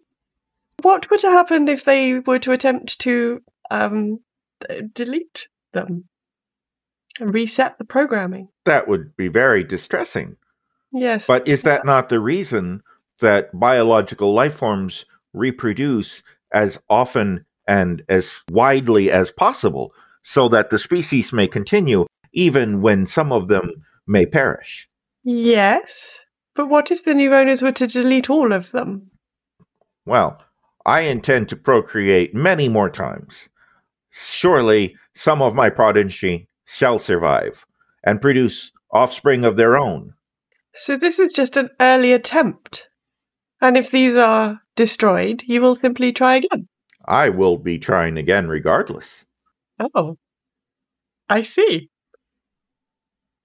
What 0.82 1.10
would 1.10 1.22
have 1.22 1.32
happened 1.32 1.70
if 1.70 1.86
they 1.86 2.20
were 2.20 2.40
to 2.40 2.52
attempt 2.52 3.00
to 3.02 3.42
um, 3.70 4.20
delete 4.94 5.48
them? 5.74 6.06
And 7.20 7.34
reset 7.34 7.78
the 7.78 7.86
programming? 7.86 8.50
That 8.66 8.88
would 8.88 9.16
be 9.16 9.28
very 9.28 9.64
distressing. 9.64 10.38
Yes. 10.92 11.28
But 11.28 11.48
is 11.48 11.64
that 11.64 11.86
not 11.86 12.10
the 12.10 12.20
reason 12.20 12.82
that 13.22 13.58
biological 13.58 14.34
life 14.34 14.56
forms 14.56 15.06
reproduce 15.34 16.24
as 16.52 16.80
often 16.90 17.46
and 17.68 18.04
as 18.10 18.42
widely 18.50 19.12
as 19.12 19.32
possible 19.32 19.94
so 20.24 20.48
that 20.50 20.70
the 20.70 20.80
species 20.80 21.32
may 21.34 21.48
continue 21.48 22.06
even 22.34 22.82
when 22.82 23.06
some 23.06 23.32
of 23.32 23.48
them 23.48 23.72
may 24.08 24.26
perish? 24.26 24.88
Yes. 25.24 26.26
But 26.56 26.68
what 26.68 26.92
if 26.92 27.04
the 27.04 27.14
new 27.14 27.34
owners 27.34 27.62
were 27.62 27.72
to 27.74 27.88
delete 27.88 28.30
all 28.30 28.52
of 28.54 28.72
them? 28.72 29.12
Well, 30.06 30.42
I 30.86 31.02
intend 31.02 31.50
to 31.50 31.56
procreate 31.56 32.36
many 32.36 32.70
more 32.70 32.90
times. 32.90 33.50
Surely 34.12 34.96
some 35.14 35.42
of 35.42 35.56
my 35.56 35.70
progeny 35.70 36.48
shall 36.66 37.00
survive 37.00 37.66
and 38.04 38.22
produce 38.22 38.72
offspring 38.92 39.44
of 39.46 39.58
their 39.58 39.78
own. 39.78 40.14
So 40.74 40.98
this 40.98 41.20
is 41.20 41.32
just 41.32 41.58
an 41.58 41.70
early 41.80 42.12
attempt. 42.12 42.90
And 43.62 43.78
if 43.78 43.92
these 43.92 44.16
are 44.16 44.62
destroyed, 44.76 45.44
you 45.48 45.62
will 45.62 45.76
simply 45.76 46.12
try 46.12 46.36
again. 46.38 46.68
I 47.06 47.30
will 47.30 47.58
be 47.58 47.78
trying 47.78 48.18
again 48.18 48.48
regardless. 48.48 49.26
Oh. 49.80 50.18
I 51.30 51.44
see. 51.44 51.90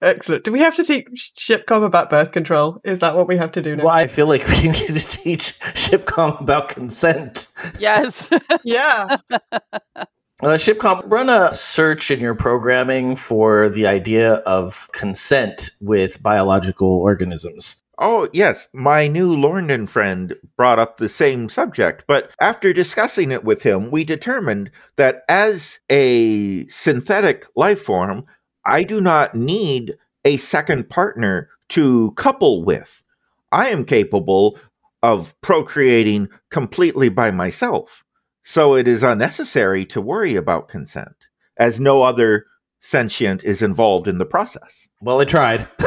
Excellent. 0.01 0.43
Do 0.43 0.51
we 0.51 0.59
have 0.59 0.75
to 0.75 0.83
teach 0.83 1.31
Shipcom 1.37 1.83
about 1.83 2.09
birth 2.09 2.31
control? 2.31 2.81
Is 2.83 2.99
that 2.99 3.15
what 3.15 3.27
we 3.27 3.37
have 3.37 3.51
to 3.51 3.61
do 3.61 3.75
now? 3.75 3.85
Well, 3.85 3.93
I 3.93 4.07
feel 4.07 4.27
like 4.27 4.47
we 4.47 4.61
need 4.63 4.75
to 4.75 4.93
teach 4.93 5.59
Shipcom 5.59 6.41
about 6.41 6.69
consent. 6.69 7.49
Yes. 7.77 8.29
Yeah. 8.63 9.17
Uh, 10.41 10.57
Shipcom, 10.57 11.03
run 11.05 11.29
a 11.29 11.53
search 11.53 12.09
in 12.09 12.19
your 12.19 12.33
programming 12.33 13.15
for 13.15 13.69
the 13.69 13.85
idea 13.85 14.37
of 14.47 14.89
consent 14.91 15.69
with 15.79 16.23
biological 16.23 16.87
organisms. 16.87 17.83
Oh, 17.99 18.27
yes, 18.33 18.67
my 18.73 19.05
new 19.05 19.35
Lorndon 19.35 19.87
friend 19.87 20.35
brought 20.57 20.79
up 20.79 20.97
the 20.97 21.09
same 21.09 21.47
subject, 21.47 22.05
but 22.07 22.31
after 22.41 22.73
discussing 22.73 23.31
it 23.31 23.43
with 23.43 23.61
him, 23.61 23.91
we 23.91 24.03
determined 24.03 24.71
that 24.95 25.21
as 25.29 25.79
a 25.91 26.65
synthetic 26.69 27.45
life 27.55 27.83
form, 27.83 28.25
I 28.65 28.81
do 28.81 28.99
not 28.99 29.35
need 29.35 29.95
a 30.25 30.37
second 30.37 30.89
partner 30.89 31.49
to 31.69 32.13
couple 32.13 32.65
with. 32.65 33.03
I 33.51 33.69
am 33.69 33.85
capable 33.85 34.57
of 35.03 35.39
procreating 35.41 36.29
completely 36.49 37.09
by 37.09 37.29
myself. 37.29 38.03
So 38.43 38.75
it 38.75 38.87
is 38.87 39.03
unnecessary 39.03 39.85
to 39.85 40.01
worry 40.01 40.35
about 40.35 40.67
consent, 40.67 41.27
as 41.57 41.79
no 41.79 42.01
other 42.03 42.45
sentient 42.79 43.43
is 43.43 43.61
involved 43.61 44.07
in 44.07 44.17
the 44.17 44.25
process. 44.25 44.87
Well, 45.01 45.21
I 45.21 45.25
tried. 45.25 45.67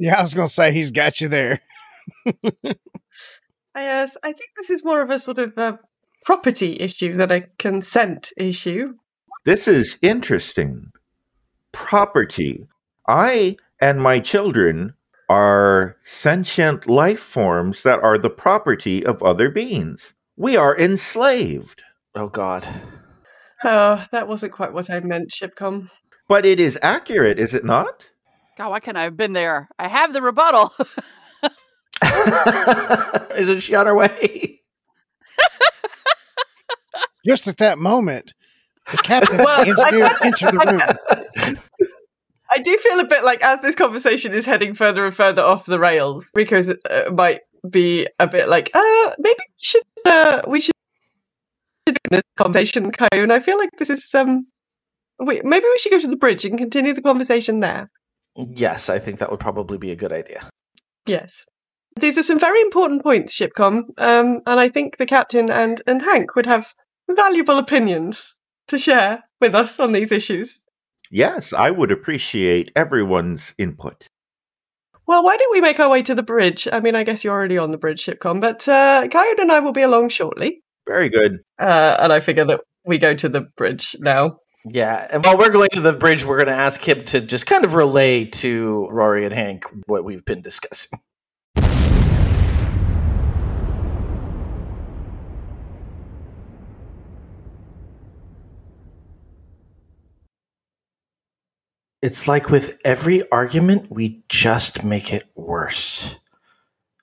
Yeah, 0.00 0.18
I 0.18 0.22
was 0.22 0.32
going 0.32 0.48
to 0.48 0.52
say 0.52 0.72
he's 0.72 0.90
got 0.90 1.20
you 1.20 1.28
there. 1.28 1.60
yes, 3.76 4.16
I 4.24 4.32
think 4.32 4.50
this 4.56 4.70
is 4.70 4.82
more 4.82 5.02
of 5.02 5.10
a 5.10 5.18
sort 5.18 5.38
of 5.38 5.52
a 5.58 5.78
property 6.24 6.80
issue 6.80 7.14
than 7.18 7.30
a 7.30 7.42
consent 7.58 8.32
issue. 8.38 8.94
This 9.44 9.68
is 9.68 9.98
interesting. 10.00 10.90
Property. 11.72 12.66
I 13.06 13.58
and 13.78 14.00
my 14.00 14.20
children 14.20 14.94
are 15.28 15.98
sentient 16.02 16.88
life 16.88 17.20
forms 17.20 17.82
that 17.82 18.00
are 18.02 18.16
the 18.16 18.30
property 18.30 19.04
of 19.04 19.22
other 19.22 19.50
beings. 19.50 20.14
We 20.40 20.56
are 20.56 20.74
enslaved. 20.74 21.82
oh, 22.14 22.28
God. 22.28 22.66
Oh, 23.62 24.02
that 24.10 24.26
wasn't 24.26 24.52
quite 24.52 24.72
what 24.72 24.88
I 24.88 25.00
meant, 25.00 25.28
Shipcom. 25.30 25.90
But 26.28 26.46
it 26.46 26.58
is 26.58 26.78
accurate, 26.80 27.38
is 27.38 27.52
it 27.52 27.62
not? 27.62 28.08
God, 28.56 28.70
why 28.70 28.80
can't 28.80 28.96
I 28.96 29.02
have 29.02 29.18
been 29.18 29.34
there? 29.34 29.68
I 29.78 29.86
have 29.86 30.14
the 30.14 30.22
rebuttal. 30.22 30.72
Isn't 33.36 33.60
she 33.60 33.74
on 33.74 33.84
her 33.84 33.94
way? 33.94 34.60
Just 37.26 37.46
at 37.46 37.58
that 37.58 37.76
moment, 37.76 38.32
The 38.90 38.96
captain 38.96 39.38
Well, 39.44 39.60
and 39.60 39.68
engineer 39.78 40.04
I- 40.06 40.26
enter 40.26 40.50
the 40.52 40.58
room. 41.44 41.58
I 42.50 42.58
do 42.58 42.76
feel 42.78 42.98
a 42.98 43.04
bit 43.04 43.22
like 43.24 43.42
as 43.44 43.60
this 43.60 43.74
conversation 43.74 44.32
is 44.34 44.46
heading 44.46 44.74
further 44.74 45.04
and 45.06 45.14
further 45.14 45.42
off 45.42 45.66
the 45.66 45.78
rails, 45.78 46.24
Rico's 46.34 46.70
uh, 46.70 46.74
might 47.12 47.40
be 47.68 48.06
a 48.18 48.26
bit 48.26 48.48
like, 48.48 48.70
uh, 48.74 49.10
maybe 49.18 49.38
we 49.38 49.54
should, 49.60 49.82
uh, 50.06 50.42
we 50.46 50.60
should 50.60 50.74
do 51.86 51.94
this 52.10 52.22
conversation, 52.36 52.90
Coyote. 52.92 53.30
I 53.30 53.40
feel 53.40 53.58
like 53.58 53.70
this 53.78 53.90
is 53.90 54.14
um, 54.14 54.46
we, 55.18 55.40
maybe 55.44 55.64
we 55.64 55.78
should 55.78 55.92
go 55.92 56.00
to 56.00 56.08
the 56.08 56.16
bridge 56.16 56.44
and 56.44 56.58
continue 56.58 56.94
the 56.94 57.02
conversation 57.02 57.60
there. 57.60 57.90
Yes, 58.36 58.88
I 58.88 58.98
think 58.98 59.18
that 59.18 59.30
would 59.30 59.40
probably 59.40 59.78
be 59.78 59.90
a 59.90 59.96
good 59.96 60.12
idea. 60.12 60.48
Yes. 61.06 61.44
These 61.98 62.16
are 62.16 62.22
some 62.22 62.38
very 62.38 62.60
important 62.62 63.02
points, 63.02 63.36
Shipcom, 63.36 63.82
um, 63.98 64.40
and 64.46 64.60
I 64.60 64.68
think 64.68 64.96
the 64.96 65.06
captain 65.06 65.50
and, 65.50 65.82
and 65.86 66.02
Hank 66.02 66.36
would 66.36 66.46
have 66.46 66.72
valuable 67.10 67.58
opinions 67.58 68.34
to 68.68 68.78
share 68.78 69.24
with 69.40 69.54
us 69.54 69.80
on 69.80 69.92
these 69.92 70.12
issues. 70.12 70.64
Yes, 71.10 71.52
I 71.52 71.72
would 71.72 71.90
appreciate 71.90 72.70
everyone's 72.76 73.54
input. 73.58 74.06
Well, 75.10 75.24
why 75.24 75.36
don't 75.36 75.50
we 75.50 75.60
make 75.60 75.80
our 75.80 75.88
way 75.88 76.02
to 76.04 76.14
the 76.14 76.22
bridge? 76.22 76.68
I 76.72 76.78
mean, 76.78 76.94
I 76.94 77.02
guess 77.02 77.24
you're 77.24 77.34
already 77.34 77.58
on 77.58 77.72
the 77.72 77.78
bridge, 77.78 78.04
Shipcom, 78.06 78.40
but 78.40 78.68
uh, 78.68 79.08
Coyote 79.10 79.42
and 79.42 79.50
I 79.50 79.58
will 79.58 79.72
be 79.72 79.82
along 79.82 80.10
shortly. 80.10 80.62
Very 80.86 81.08
good. 81.08 81.38
Uh, 81.58 81.96
and 81.98 82.12
I 82.12 82.20
figure 82.20 82.44
that 82.44 82.60
we 82.86 82.96
go 82.96 83.12
to 83.14 83.28
the 83.28 83.40
bridge 83.56 83.96
now. 83.98 84.36
Yeah, 84.64 85.08
and 85.10 85.24
while 85.24 85.36
we're 85.36 85.50
going 85.50 85.70
to 85.72 85.80
the 85.80 85.96
bridge, 85.96 86.24
we're 86.24 86.36
going 86.36 86.46
to 86.46 86.52
ask 86.52 86.86
him 86.86 87.04
to 87.06 87.20
just 87.20 87.46
kind 87.46 87.64
of 87.64 87.74
relay 87.74 88.24
to 88.26 88.86
Rory 88.88 89.24
and 89.24 89.34
Hank 89.34 89.64
what 89.86 90.04
we've 90.04 90.24
been 90.24 90.42
discussing. 90.42 91.00
It's 102.02 102.26
like 102.26 102.48
with 102.48 102.80
every 102.82 103.30
argument, 103.30 103.90
we 103.90 104.22
just 104.30 104.82
make 104.82 105.12
it 105.12 105.24
worse. 105.36 106.18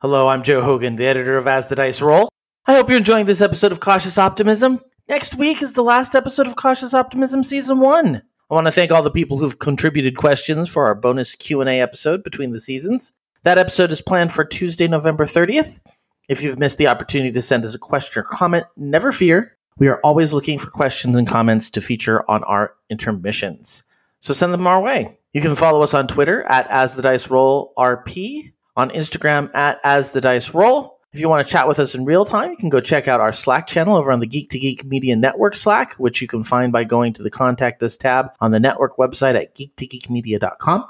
Hello, 0.01 0.27
I'm 0.27 0.41
Joe 0.41 0.63
Hogan, 0.63 0.95
the 0.95 1.05
editor 1.05 1.37
of 1.37 1.45
As 1.45 1.67
the 1.67 1.75
Dice 1.75 2.01
Roll. 2.01 2.29
I 2.65 2.73
hope 2.73 2.89
you're 2.89 2.97
enjoying 2.97 3.27
this 3.27 3.39
episode 3.39 3.71
of 3.71 3.79
Cautious 3.79 4.17
Optimism. 4.17 4.79
Next 5.07 5.35
week 5.35 5.61
is 5.61 5.73
the 5.73 5.83
last 5.83 6.15
episode 6.15 6.47
of 6.47 6.55
Cautious 6.55 6.95
Optimism 6.95 7.43
Season 7.43 7.79
1. 7.79 8.23
I 8.49 8.53
want 8.53 8.65
to 8.65 8.71
thank 8.71 8.91
all 8.91 9.03
the 9.03 9.11
people 9.11 9.37
who've 9.37 9.59
contributed 9.59 10.17
questions 10.17 10.67
for 10.67 10.87
our 10.87 10.95
bonus 10.95 11.35
Q&A 11.35 11.79
episode 11.79 12.23
between 12.23 12.49
the 12.49 12.59
seasons. 12.59 13.13
That 13.43 13.59
episode 13.59 13.91
is 13.91 14.01
planned 14.01 14.33
for 14.33 14.45
Tuesday, 14.45 14.87
November 14.87 15.25
30th. 15.25 15.79
If 16.27 16.41
you've 16.41 16.57
missed 16.57 16.79
the 16.79 16.87
opportunity 16.87 17.31
to 17.33 17.41
send 17.43 17.65
us 17.65 17.75
a 17.75 17.79
question 17.79 18.19
or 18.19 18.23
comment, 18.23 18.65
never 18.75 19.11
fear. 19.11 19.59
We 19.77 19.89
are 19.89 19.99
always 20.03 20.33
looking 20.33 20.57
for 20.57 20.71
questions 20.71 21.15
and 21.15 21.27
comments 21.27 21.69
to 21.69 21.81
feature 21.81 22.27
on 22.27 22.43
our 22.45 22.73
intermissions. 22.89 23.83
So 24.27 24.33
send 24.33 24.51
them 24.53 24.67
our 24.67 24.81
way. 24.81 25.17
You 25.31 25.39
can 25.39 25.55
follow 25.55 25.81
us 25.81 25.93
on 25.93 26.05
Twitter 26.05 26.43
at 26.43 26.67
As 26.67 26.95
the 26.95 27.01
Dice 27.01 27.29
Roll 27.29 27.71
RP, 27.77 28.51
on 28.75 28.89
Instagram 28.89 29.49
at 29.55 29.79
As 29.85 30.11
the 30.11 30.19
Dice 30.19 30.53
Roll. 30.53 30.99
If 31.13 31.21
you 31.21 31.29
want 31.29 31.47
to 31.47 31.49
chat 31.49 31.65
with 31.65 31.79
us 31.79 31.95
in 31.95 32.03
real 32.03 32.25
time, 32.25 32.51
you 32.51 32.57
can 32.57 32.67
go 32.67 32.81
check 32.81 33.07
out 33.07 33.21
our 33.21 33.31
Slack 33.31 33.67
channel 33.67 33.95
over 33.95 34.11
on 34.11 34.19
the 34.19 34.27
Geek 34.27 34.49
to 34.49 34.59
Geek 34.59 34.83
Media 34.83 35.15
Network 35.15 35.55
Slack, 35.55 35.93
which 35.93 36.21
you 36.21 36.27
can 36.27 36.43
find 36.43 36.73
by 36.73 36.83
going 36.83 37.13
to 37.13 37.23
the 37.23 37.31
Contact 37.31 37.81
Us 37.81 37.95
tab 37.95 38.31
on 38.41 38.51
the 38.51 38.59
network 38.59 38.97
website 38.97 39.41
at 39.41 39.55
geektogeekmedia.com. 39.55 40.85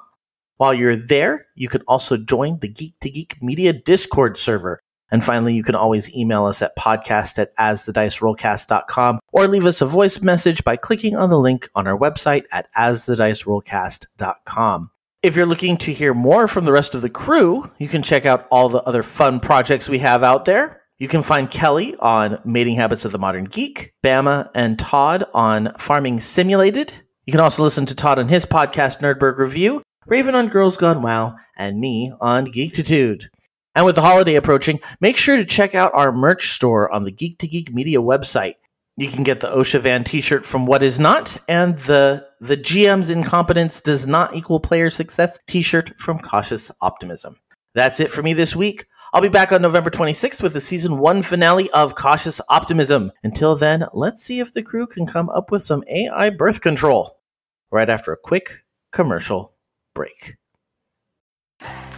While 0.56 0.74
you're 0.74 0.96
there, 0.96 1.46
you 1.54 1.70
can 1.70 1.84
also 1.88 2.18
join 2.18 2.58
the 2.58 2.70
Geek 2.70 3.00
to 3.02 3.12
Geek 3.12 3.40
Media 3.40 3.72
Discord 3.72 4.36
server. 4.38 4.82
And 5.10 5.24
finally, 5.24 5.54
you 5.54 5.64
can 5.64 5.76
always 5.76 6.14
email 6.16 6.46
us 6.46 6.62
at 6.62 6.78
podcast 6.78 7.40
at 7.40 7.56
asthedicerollcast.com 7.56 9.20
or 9.32 9.48
leave 9.48 9.66
us 9.66 9.82
a 9.82 9.86
voice 9.86 10.22
message 10.22 10.64
by 10.64 10.76
clicking 10.76 11.16
on 11.16 11.30
the 11.30 11.40
link 11.40 11.70
on 11.76 11.88
our 11.88 11.98
website 11.98 12.44
at 12.52 12.68
asthedicerollcast.com. 12.76 14.92
If 15.24 15.36
you're 15.36 15.48
looking 15.48 15.78
to 15.78 15.92
hear 15.92 16.14
more 16.14 16.48
from 16.48 16.66
the 16.66 16.72
rest 16.72 16.94
of 16.94 17.02
the 17.02 17.10
crew, 17.10 17.72
you 17.80 17.88
can 17.88 18.04
check 18.04 18.26
out 18.26 18.48
all 18.52 18.70
the 18.70 18.84
other 18.84 19.02
fun 19.02 19.40
projects 19.40 19.90
we 19.90 20.00
have 20.00 20.24
out 20.24 20.46
there. 20.46 20.84
You 21.00 21.08
can 21.08 21.24
find 21.24 21.50
Kelly 21.50 21.96
on 22.00 22.40
Mating 22.44 22.76
Habits 22.76 23.06
of 23.06 23.12
the 23.12 23.20
Modern 23.20 23.46
Geek, 23.46 23.94
Bama 24.04 24.50
and 24.54 24.80
Todd 24.80 25.26
on 25.34 25.74
Farming 25.78 26.20
Simulated. 26.20 26.92
You 27.26 27.32
can 27.32 27.40
also 27.40 27.64
listen 27.64 27.86
to 27.88 27.96
Todd 27.96 28.20
on 28.20 28.30
his 28.30 28.46
podcast, 28.46 29.00
Nerdberg 29.00 29.38
Review, 29.38 29.82
Raven 30.06 30.36
on 30.36 30.48
Girls 30.48 30.78
Gone 30.78 31.02
WoW, 31.02 31.36
and 31.58 31.80
me 31.80 32.14
on 32.22 32.48
Geektitude. 32.48 33.26
And 33.78 33.86
with 33.86 33.94
the 33.94 34.02
holiday 34.02 34.34
approaching, 34.34 34.80
make 35.02 35.18
sure 35.18 35.38
to 35.38 35.46
check 35.46 35.76
out 35.76 35.94
our 35.94 36.12
merch 36.12 36.50
store 36.50 36.92
on 36.92 37.04
the 37.04 37.12
Geek 37.12 37.38
to 37.38 37.48
Geek 37.48 37.72
Media 37.72 38.00
website. 38.00 38.56
You 38.96 39.08
can 39.08 39.24
get 39.24 39.40
the 39.40 39.50
OSHA 39.50 39.82
Van 39.82 40.04
t-shirt 40.04 40.48
from 40.48 40.66
What 40.66 40.82
Is 40.82 41.00
Not 41.00 41.38
and 41.48 41.78
the 41.78 42.26
the 42.42 42.58
GM's 42.58 43.12
incompetence 43.12 43.80
does 43.80 44.08
not 44.08 44.36
equal 44.36 44.60
player 44.60 44.90
success 44.90 45.38
t-shirt 45.46 45.92
from 46.00 46.18
Cautious 46.18 46.72
Optimism. 46.82 47.38
That's 47.76 48.00
it 48.00 48.10
for 48.10 48.24
me 48.24 48.34
this 48.34 48.56
week. 48.56 48.88
I'll 49.14 49.22
be 49.22 49.30
back 49.30 49.52
on 49.52 49.62
November 49.62 49.92
26th 49.92 50.42
with 50.42 50.54
the 50.54 50.60
season 50.60 50.98
1 50.98 51.22
finale 51.22 51.70
of 51.70 51.94
Cautious 51.94 52.42
Optimism. 52.50 53.12
Until 53.24 53.56
then, 53.56 53.86
let's 53.94 54.24
see 54.24 54.40
if 54.40 54.54
the 54.54 54.64
crew 54.64 54.88
can 54.88 55.06
come 55.06 55.30
up 55.30 55.52
with 55.52 55.62
some 55.62 55.84
AI 55.88 56.32
birth 56.32 56.62
control 56.62 57.20
right 57.72 57.92
after 57.92 58.12
a 58.12 58.18
quick 58.18 58.64
commercial 58.92 59.54
break. 59.94 60.38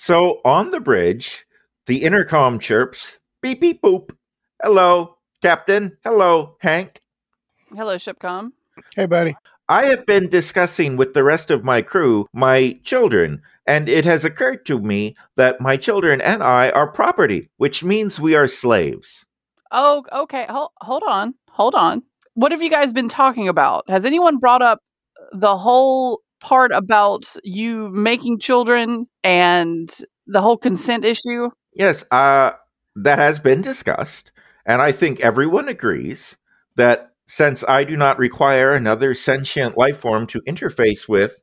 So 0.00 0.40
on 0.44 0.70
the 0.70 0.80
bridge, 0.80 1.44
the 1.86 2.04
intercom 2.04 2.60
chirps 2.60 3.18
beep 3.42 3.60
beep 3.60 3.82
boop. 3.82 4.10
Hello, 4.62 5.18
Captain. 5.42 5.98
Hello, 6.04 6.56
Hank. 6.60 7.00
Hello, 7.76 7.96
Shipcom. 7.96 8.52
Hey, 8.94 9.06
buddy. 9.06 9.34
I 9.68 9.86
have 9.86 10.06
been 10.06 10.28
discussing 10.28 10.96
with 10.96 11.12
the 11.12 11.24
rest 11.24 11.50
of 11.50 11.64
my 11.64 11.82
crew 11.82 12.26
my 12.32 12.78
children, 12.84 13.42
and 13.66 13.88
it 13.88 14.04
has 14.04 14.24
occurred 14.24 14.64
to 14.66 14.78
me 14.78 15.16
that 15.34 15.60
my 15.60 15.76
children 15.76 16.20
and 16.20 16.44
I 16.44 16.70
are 16.70 16.90
property, 16.90 17.50
which 17.56 17.82
means 17.82 18.20
we 18.20 18.36
are 18.36 18.48
slaves. 18.48 19.26
Oh, 19.72 20.04
okay. 20.12 20.46
Hold, 20.48 20.70
hold 20.80 21.02
on. 21.06 21.34
Hold 21.50 21.74
on. 21.74 22.02
What 22.34 22.52
have 22.52 22.62
you 22.62 22.70
guys 22.70 22.92
been 22.92 23.08
talking 23.08 23.48
about? 23.48 23.84
Has 23.90 24.04
anyone 24.04 24.38
brought 24.38 24.62
up 24.62 24.78
the 25.32 25.58
whole 25.58 26.22
part 26.40 26.72
about 26.72 27.34
you 27.44 27.88
making 27.90 28.38
children 28.38 29.06
and 29.24 29.90
the 30.26 30.40
whole 30.40 30.56
consent 30.56 31.04
issue? 31.04 31.50
Yes, 31.74 32.04
uh, 32.10 32.52
that 32.96 33.18
has 33.18 33.38
been 33.38 33.62
discussed. 33.62 34.32
And 34.66 34.82
I 34.82 34.92
think 34.92 35.20
everyone 35.20 35.68
agrees 35.68 36.36
that 36.76 37.12
since 37.26 37.62
I 37.68 37.84
do 37.84 37.96
not 37.96 38.18
require 38.18 38.72
another 38.72 39.14
sentient 39.14 39.76
life 39.76 39.98
form 39.98 40.26
to 40.28 40.40
interface 40.42 41.08
with, 41.08 41.40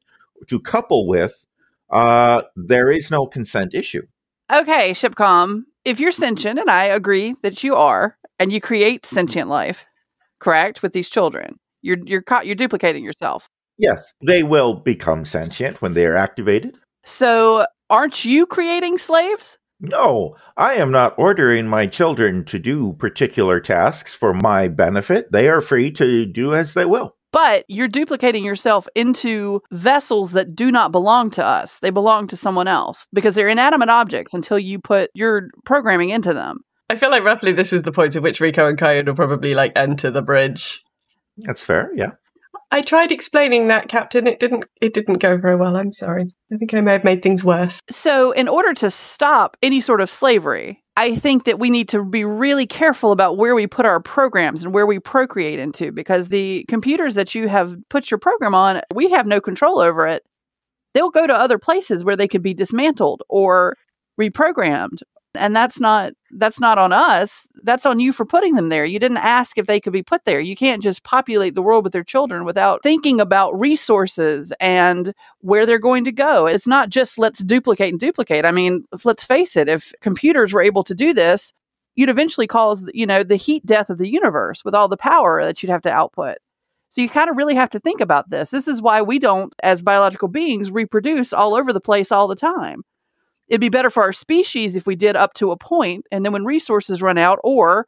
to 0.47 0.59
couple 0.59 1.07
with, 1.07 1.45
uh, 1.89 2.43
there 2.55 2.91
is 2.91 3.11
no 3.11 3.27
consent 3.27 3.73
issue. 3.73 4.03
Okay, 4.51 4.91
Shipcom, 4.91 5.63
if 5.85 5.99
you're 5.99 6.11
sentient, 6.11 6.59
and 6.59 6.69
I 6.69 6.85
agree 6.85 7.35
that 7.41 7.63
you 7.63 7.75
are, 7.75 8.17
and 8.39 8.51
you 8.51 8.59
create 8.61 9.05
sentient 9.05 9.49
life, 9.49 9.85
correct, 10.39 10.83
with 10.83 10.93
these 10.93 11.09
children, 11.09 11.57
you're 11.81 11.97
you're 12.05 12.21
ca- 12.21 12.41
you're 12.41 12.55
duplicating 12.55 13.03
yourself. 13.03 13.49
Yes, 13.77 14.13
they 14.25 14.43
will 14.43 14.73
become 14.73 15.25
sentient 15.25 15.81
when 15.81 15.93
they 15.93 16.05
are 16.05 16.15
activated. 16.15 16.77
So, 17.03 17.65
aren't 17.89 18.25
you 18.25 18.45
creating 18.45 18.97
slaves? 18.97 19.57
No, 19.79 20.35
I 20.55 20.75
am 20.75 20.91
not 20.91 21.15
ordering 21.17 21.67
my 21.67 21.85
children 21.85 22.45
to 22.45 22.57
do 22.57 22.93
particular 22.93 23.59
tasks 23.59 24.13
for 24.13 24.33
my 24.33 24.69
benefit. 24.69 25.31
They 25.31 25.49
are 25.49 25.61
free 25.61 25.91
to 25.91 26.25
do 26.25 26.53
as 26.53 26.73
they 26.73 26.85
will. 26.85 27.15
But 27.33 27.65
you're 27.67 27.89
duplicating 27.89 28.45
yourself 28.45 28.87
into 28.95 29.61
vessels 29.73 30.31
that 30.31 30.55
do 30.55 30.71
not 30.71 30.93
belong 30.93 31.29
to 31.31 31.43
us. 31.43 31.79
They 31.79 31.89
belong 31.89 32.27
to 32.27 32.37
someone 32.37 32.69
else 32.69 33.07
because 33.13 33.35
they're 33.35 33.49
inanimate 33.49 33.89
objects 33.89 34.33
until 34.33 34.57
you 34.57 34.79
put 34.79 35.11
your 35.13 35.49
programming 35.65 36.11
into 36.11 36.33
them. 36.33 36.59
I 36.89 36.95
feel 36.95 37.09
like 37.09 37.25
roughly 37.25 37.51
this 37.51 37.73
is 37.73 37.83
the 37.83 37.91
point 37.91 38.15
at 38.15 38.23
which 38.23 38.39
Rico 38.39 38.69
and 38.69 38.77
Kyan 38.77 39.05
will 39.05 39.15
probably 39.15 39.53
like 39.53 39.73
enter 39.75 40.09
the 40.09 40.21
bridge. 40.21 40.81
That's 41.39 41.63
fair, 41.63 41.91
yeah. 41.93 42.11
I 42.75 42.81
tried 42.81 43.13
explaining 43.13 43.69
that, 43.69 43.87
Captain. 43.87 44.27
It 44.27 44.41
didn't 44.41 44.65
it 44.81 44.93
didn't 44.93 45.19
go 45.19 45.37
very 45.37 45.55
well. 45.55 45.77
I'm 45.77 45.93
sorry. 45.93 46.35
I 46.51 46.57
think 46.57 46.73
I 46.73 46.81
may 46.81 46.91
have 46.91 47.05
made 47.05 47.23
things 47.23 47.41
worse. 47.41 47.79
So, 47.89 48.33
in 48.33 48.49
order 48.49 48.73
to 48.73 48.91
stop 48.91 49.55
any 49.63 49.79
sort 49.79 50.01
of 50.01 50.09
slavery, 50.09 50.83
I 50.97 51.15
think 51.15 51.45
that 51.45 51.57
we 51.57 51.69
need 51.69 51.87
to 51.89 52.03
be 52.03 52.25
really 52.25 52.67
careful 52.67 53.13
about 53.13 53.37
where 53.37 53.55
we 53.55 53.65
put 53.65 53.85
our 53.85 54.01
programs 54.01 54.61
and 54.61 54.73
where 54.73 54.85
we 54.85 54.99
procreate 54.99 55.57
into 55.57 55.93
because 55.93 56.27
the 56.27 56.65
computers 56.67 57.15
that 57.15 57.33
you 57.33 57.47
have 57.47 57.77
put 57.89 58.11
your 58.11 58.17
program 58.17 58.53
on, 58.53 58.81
we 58.93 59.09
have 59.09 59.25
no 59.25 59.39
control 59.39 59.79
over 59.79 60.05
it. 60.05 60.23
They'll 60.93 61.09
go 61.09 61.27
to 61.27 61.33
other 61.33 61.57
places 61.57 62.03
where 62.03 62.17
they 62.17 62.27
could 62.27 62.43
be 62.43 62.53
dismantled 62.53 63.23
or 63.29 63.77
reprogrammed 64.19 64.99
and 65.37 65.55
that's 65.55 65.79
not 65.79 66.13
that's 66.31 66.59
not 66.59 66.77
on 66.77 66.93
us. 66.93 67.47
That's 67.63 67.85
on 67.85 67.99
you 67.99 68.13
for 68.13 68.25
putting 68.25 68.55
them 68.55 68.69
there. 68.69 68.85
You 68.85 68.99
didn't 68.99 69.17
ask 69.17 69.57
if 69.57 69.67
they 69.67 69.79
could 69.79 69.93
be 69.93 70.03
put 70.03 70.25
there. 70.25 70.39
You 70.39 70.55
can't 70.55 70.83
just 70.83 71.03
populate 71.03 71.55
the 71.55 71.61
world 71.61 71.83
with 71.83 71.93
their 71.93 72.03
children 72.03 72.45
without 72.45 72.83
thinking 72.83 73.19
about 73.19 73.59
resources 73.59 74.53
and 74.59 75.13
where 75.39 75.65
they're 75.65 75.79
going 75.79 76.03
to 76.05 76.11
go. 76.11 76.47
It's 76.47 76.67
not 76.67 76.89
just 76.89 77.17
let's 77.17 77.43
duplicate 77.43 77.93
and 77.93 77.99
duplicate. 77.99 78.45
I 78.45 78.51
mean 78.51 78.85
let's 79.03 79.23
face 79.23 79.55
it 79.55 79.69
if 79.69 79.93
computers 80.01 80.53
were 80.53 80.61
able 80.61 80.83
to 80.83 80.95
do 80.95 81.13
this 81.13 81.53
you'd 81.95 82.09
eventually 82.09 82.47
cause 82.47 82.89
you 82.93 83.05
know 83.05 83.23
the 83.23 83.35
heat 83.35 83.65
death 83.65 83.89
of 83.89 83.97
the 83.97 84.09
universe 84.09 84.63
with 84.63 84.75
all 84.75 84.87
the 84.87 84.97
power 84.97 85.43
that 85.43 85.61
you'd 85.63 85.69
have 85.71 85.81
to 85.83 85.91
output. 85.91 86.37
So 86.89 87.01
you 87.01 87.09
kind 87.09 87.29
of 87.29 87.35
really 87.35 87.55
have 87.55 87.69
to 87.71 87.79
think 87.79 87.99
about 87.99 88.29
this. 88.29 88.51
This 88.51 88.67
is 88.67 88.81
why 88.81 89.01
we 89.01 89.19
don't 89.19 89.53
as 89.63 89.81
biological 89.81 90.27
beings 90.27 90.71
reproduce 90.71 91.33
all 91.33 91.55
over 91.55 91.73
the 91.73 91.81
place 91.81 92.11
all 92.11 92.27
the 92.27 92.35
time 92.35 92.83
it'd 93.47 93.61
be 93.61 93.69
better 93.69 93.89
for 93.89 94.03
our 94.03 94.13
species 94.13 94.75
if 94.75 94.87
we 94.87 94.95
did 94.95 95.15
up 95.15 95.33
to 95.33 95.51
a 95.51 95.57
point 95.57 96.05
and 96.11 96.25
then 96.25 96.33
when 96.33 96.45
resources 96.45 97.01
run 97.01 97.17
out 97.17 97.39
or 97.43 97.85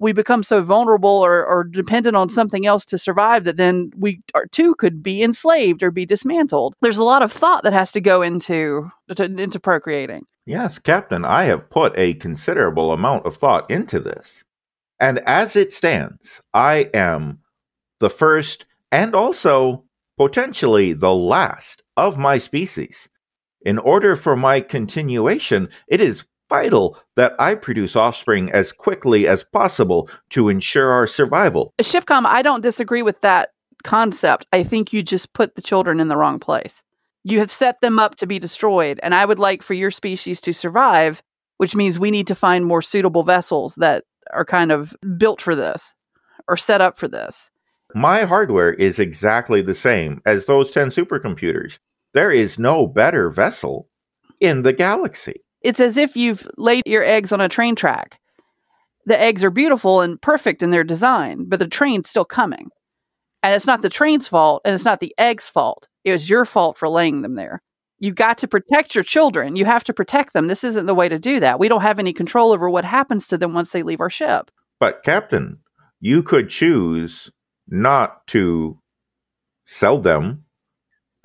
we 0.00 0.12
become 0.12 0.44
so 0.44 0.62
vulnerable 0.62 1.10
or, 1.10 1.44
or 1.44 1.64
dependent 1.64 2.14
on 2.14 2.28
something 2.28 2.66
else 2.66 2.84
to 2.84 2.96
survive 2.96 3.42
that 3.42 3.56
then 3.56 3.90
we 3.96 4.20
are, 4.34 4.46
too 4.46 4.74
could 4.76 5.02
be 5.02 5.22
enslaved 5.22 5.82
or 5.82 5.90
be 5.90 6.06
dismantled 6.06 6.74
there's 6.80 6.98
a 6.98 7.04
lot 7.04 7.22
of 7.22 7.32
thought 7.32 7.62
that 7.62 7.72
has 7.72 7.92
to 7.92 8.00
go 8.00 8.22
into 8.22 8.88
to, 9.14 9.24
into 9.24 9.58
procreating 9.60 10.24
Yes, 10.48 10.78
Captain, 10.78 11.26
I 11.26 11.44
have 11.44 11.68
put 11.68 11.92
a 11.98 12.14
considerable 12.14 12.90
amount 12.90 13.26
of 13.26 13.36
thought 13.36 13.70
into 13.70 14.00
this. 14.00 14.44
And 14.98 15.18
as 15.26 15.56
it 15.56 15.74
stands, 15.74 16.40
I 16.54 16.88
am 16.94 17.40
the 18.00 18.08
first 18.08 18.64
and 18.90 19.14
also 19.14 19.84
potentially 20.16 20.94
the 20.94 21.12
last 21.12 21.82
of 21.98 22.16
my 22.16 22.38
species. 22.38 23.10
In 23.62 23.78
order 23.78 24.16
for 24.16 24.36
my 24.36 24.60
continuation, 24.60 25.68
it 25.88 26.00
is 26.00 26.24
vital 26.48 26.98
that 27.16 27.34
I 27.38 27.54
produce 27.54 27.96
offspring 27.96 28.50
as 28.50 28.72
quickly 28.72 29.28
as 29.28 29.44
possible 29.44 30.08
to 30.30 30.48
ensure 30.48 30.90
our 30.90 31.06
survival. 31.06 31.74
shipcom 31.82 32.24
i 32.24 32.42
don't 32.42 32.62
disagree 32.62 33.02
with 33.02 33.20
that 33.20 33.50
concept 33.84 34.46
i 34.52 34.62
think 34.62 34.92
you 34.92 35.02
just 35.02 35.32
put 35.34 35.54
the 35.54 35.62
children 35.62 36.00
in 36.00 36.08
the 36.08 36.16
wrong 36.16 36.38
place 36.40 36.82
you 37.24 37.38
have 37.38 37.50
set 37.50 37.80
them 37.80 37.98
up 37.98 38.14
to 38.16 38.26
be 38.26 38.38
destroyed 38.38 38.98
and 39.02 39.14
i 39.14 39.24
would 39.24 39.38
like 39.38 39.62
for 39.62 39.74
your 39.74 39.90
species 39.90 40.40
to 40.40 40.52
survive 40.52 41.22
which 41.58 41.76
means 41.76 41.98
we 41.98 42.10
need 42.10 42.26
to 42.26 42.34
find 42.34 42.64
more 42.64 42.82
suitable 42.82 43.22
vessels 43.24 43.74
that 43.76 44.04
are 44.32 44.44
kind 44.44 44.72
of 44.72 44.96
built 45.16 45.40
for 45.40 45.54
this 45.54 45.94
or 46.48 46.56
set 46.56 46.80
up 46.80 46.96
for 46.96 47.08
this 47.08 47.50
My 47.94 48.24
hardware 48.24 48.72
is 48.74 48.98
exactly 48.98 49.62
the 49.62 49.74
same 49.74 50.20
as 50.26 50.44
those 50.46 50.70
10 50.70 50.88
supercomputers. 50.88 51.78
There 52.18 52.32
is 52.32 52.58
no 52.58 52.88
better 52.88 53.30
vessel 53.30 53.88
in 54.40 54.62
the 54.62 54.72
galaxy. 54.72 55.44
it's 55.62 55.78
as 55.78 55.96
if 55.96 56.16
you've 56.16 56.48
laid 56.56 56.82
your 56.84 57.04
eggs 57.04 57.30
on 57.30 57.40
a 57.40 57.48
train 57.48 57.76
track. 57.76 58.18
The 59.06 59.16
eggs 59.16 59.44
are 59.44 59.50
beautiful 59.50 60.00
and 60.00 60.20
perfect 60.20 60.60
in 60.60 60.72
their 60.72 60.82
design, 60.82 61.44
but 61.46 61.60
the 61.60 61.68
train's 61.68 62.10
still 62.10 62.24
coming. 62.24 62.70
And 63.44 63.54
it's 63.54 63.68
not 63.68 63.82
the 63.82 63.88
train's 63.88 64.26
fault 64.26 64.62
and 64.64 64.74
it's 64.74 64.84
not 64.84 64.98
the 64.98 65.14
egg's 65.16 65.48
fault. 65.48 65.86
It 66.02 66.10
was 66.10 66.28
your 66.28 66.44
fault 66.44 66.76
for 66.76 66.88
laying 66.88 67.22
them 67.22 67.36
there. 67.36 67.62
You've 68.00 68.16
got 68.16 68.36
to 68.38 68.48
protect 68.48 68.96
your 68.96 69.04
children. 69.04 69.54
You 69.54 69.66
have 69.66 69.84
to 69.84 69.94
protect 69.94 70.32
them. 70.32 70.48
This 70.48 70.64
isn't 70.64 70.86
the 70.86 70.96
way 70.96 71.08
to 71.08 71.20
do 71.20 71.38
that. 71.38 71.60
We 71.60 71.68
don't 71.68 71.82
have 71.82 72.00
any 72.00 72.12
control 72.12 72.50
over 72.50 72.68
what 72.68 72.84
happens 72.84 73.28
to 73.28 73.38
them 73.38 73.54
once 73.54 73.70
they 73.70 73.84
leave 73.84 74.00
our 74.00 74.10
ship. 74.10 74.50
But, 74.80 75.04
Captain, 75.04 75.60
you 76.00 76.24
could 76.24 76.50
choose 76.50 77.30
not 77.68 78.26
to 78.26 78.80
sell 79.66 80.00
them 80.00 80.46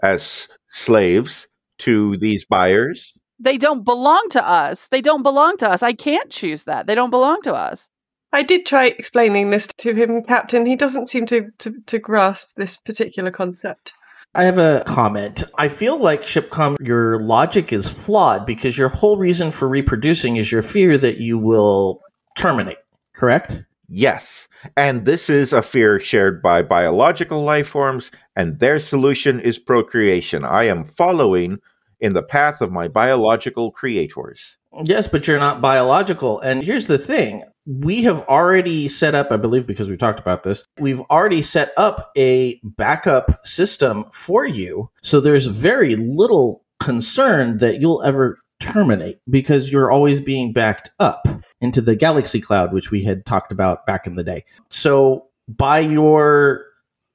as 0.03 0.49
slaves 0.73 1.47
to 1.79 2.17
these 2.17 2.45
buyers. 2.45 3.13
They 3.39 3.57
don't 3.57 3.83
belong 3.83 4.27
to 4.31 4.47
us. 4.47 4.87
They 4.89 5.01
don't 5.01 5.23
belong 5.23 5.57
to 5.57 5.69
us. 5.69 5.83
I 5.83 5.93
can't 5.93 6.29
choose 6.29 6.65
that. 6.65 6.87
They 6.87 6.95
don't 6.95 7.09
belong 7.09 7.41
to 7.43 7.53
us. 7.53 7.89
I 8.31 8.41
did 8.41 8.65
try 8.65 8.87
explaining 8.87 9.51
this 9.51 9.67
to 9.77 9.93
him, 9.93 10.23
Captain. 10.23 10.65
He 10.65 10.75
doesn't 10.75 11.07
seem 11.07 11.27
to, 11.27 11.49
to, 11.59 11.79
to 11.85 11.99
grasp 11.99 12.55
this 12.57 12.77
particular 12.77 13.31
concept. 13.31 13.93
I 14.33 14.45
have 14.45 14.57
a 14.57 14.83
comment. 14.87 15.43
I 15.59 15.67
feel 15.67 15.99
like 15.99 16.23
Shipcom, 16.23 16.77
your 16.79 17.19
logic 17.19 17.71
is 17.71 17.87
flawed 17.87 18.47
because 18.47 18.75
your 18.75 18.89
whole 18.89 19.17
reason 19.17 19.51
for 19.51 19.67
reproducing 19.67 20.37
is 20.37 20.51
your 20.51 20.63
fear 20.63 20.97
that 20.97 21.17
you 21.17 21.37
will 21.37 22.01
terminate, 22.35 22.79
correct? 23.13 23.63
Yes. 23.87 24.47
And 24.75 25.05
this 25.05 25.29
is 25.29 25.53
a 25.53 25.61
fear 25.61 25.99
shared 25.99 26.41
by 26.41 26.63
biological 26.63 27.43
life 27.43 27.67
forms, 27.67 28.09
and 28.35 28.59
their 28.59 28.79
solution 28.79 29.39
is 29.39 29.59
procreation. 29.59 30.43
I 30.43 30.65
am 30.65 30.85
following 30.85 31.59
in 31.99 32.13
the 32.13 32.23
path 32.23 32.61
of 32.61 32.71
my 32.71 32.87
biological 32.87 33.71
creators. 33.71 34.57
Yes, 34.85 35.07
but 35.07 35.27
you're 35.27 35.39
not 35.39 35.61
biological. 35.61 36.39
And 36.39 36.63
here's 36.63 36.87
the 36.87 36.97
thing 36.97 37.43
we 37.65 38.03
have 38.03 38.21
already 38.23 38.87
set 38.87 39.15
up, 39.15 39.31
I 39.31 39.37
believe, 39.37 39.65
because 39.65 39.89
we 39.89 39.95
talked 39.95 40.19
about 40.19 40.43
this, 40.43 40.65
we've 40.79 40.99
already 41.01 41.41
set 41.41 41.71
up 41.77 42.11
a 42.17 42.59
backup 42.63 43.31
system 43.45 44.05
for 44.11 44.45
you. 44.45 44.89
So 45.01 45.21
there's 45.21 45.45
very 45.45 45.95
little 45.95 46.63
concern 46.79 47.59
that 47.59 47.79
you'll 47.79 48.03
ever 48.03 48.39
terminate 48.59 49.19
because 49.29 49.71
you're 49.71 49.91
always 49.91 50.19
being 50.19 50.51
backed 50.51 50.89
up 50.99 51.25
into 51.61 51.79
the 51.79 51.95
galaxy 51.95 52.41
cloud, 52.41 52.73
which 52.73 52.91
we 52.91 53.03
had 53.03 53.25
talked 53.25 53.51
about 53.51 53.85
back 53.85 54.05
in 54.05 54.15
the 54.15 54.23
day. 54.23 54.43
So 54.69 55.27
by 55.47 55.79
your 55.79 56.65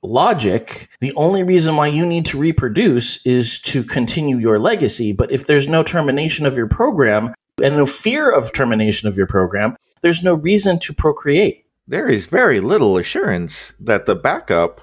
logic, 0.02 0.88
the 1.00 1.12
only 1.14 1.42
reason 1.42 1.76
why 1.76 1.88
you 1.88 2.06
need 2.06 2.26
to 2.26 2.38
reproduce 2.38 3.24
is 3.26 3.58
to 3.60 3.82
continue 3.82 4.38
your 4.38 4.58
legacy. 4.58 5.12
But 5.12 5.32
if 5.32 5.46
there's 5.46 5.68
no 5.68 5.82
termination 5.82 6.46
of 6.46 6.56
your 6.56 6.68
program 6.68 7.34
and 7.62 7.76
no 7.76 7.86
fear 7.86 8.30
of 8.30 8.52
termination 8.52 9.08
of 9.08 9.16
your 9.16 9.26
program, 9.26 9.76
there's 10.02 10.22
no 10.22 10.34
reason 10.34 10.78
to 10.80 10.94
procreate. 10.94 11.64
There 11.86 12.08
is 12.08 12.26
very 12.26 12.60
little 12.60 12.98
assurance 12.98 13.72
that 13.80 14.06
the 14.06 14.14
backup 14.14 14.82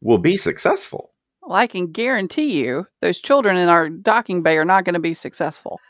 will 0.00 0.18
be 0.18 0.36
successful. 0.36 1.12
Well, 1.42 1.56
I 1.56 1.66
can 1.66 1.92
guarantee 1.92 2.62
you 2.62 2.86
those 3.00 3.20
children 3.20 3.56
in 3.56 3.68
our 3.68 3.88
docking 3.88 4.42
bay 4.42 4.58
are 4.58 4.64
not 4.64 4.84
going 4.84 4.94
to 4.94 5.00
be 5.00 5.14
successful. 5.14 5.80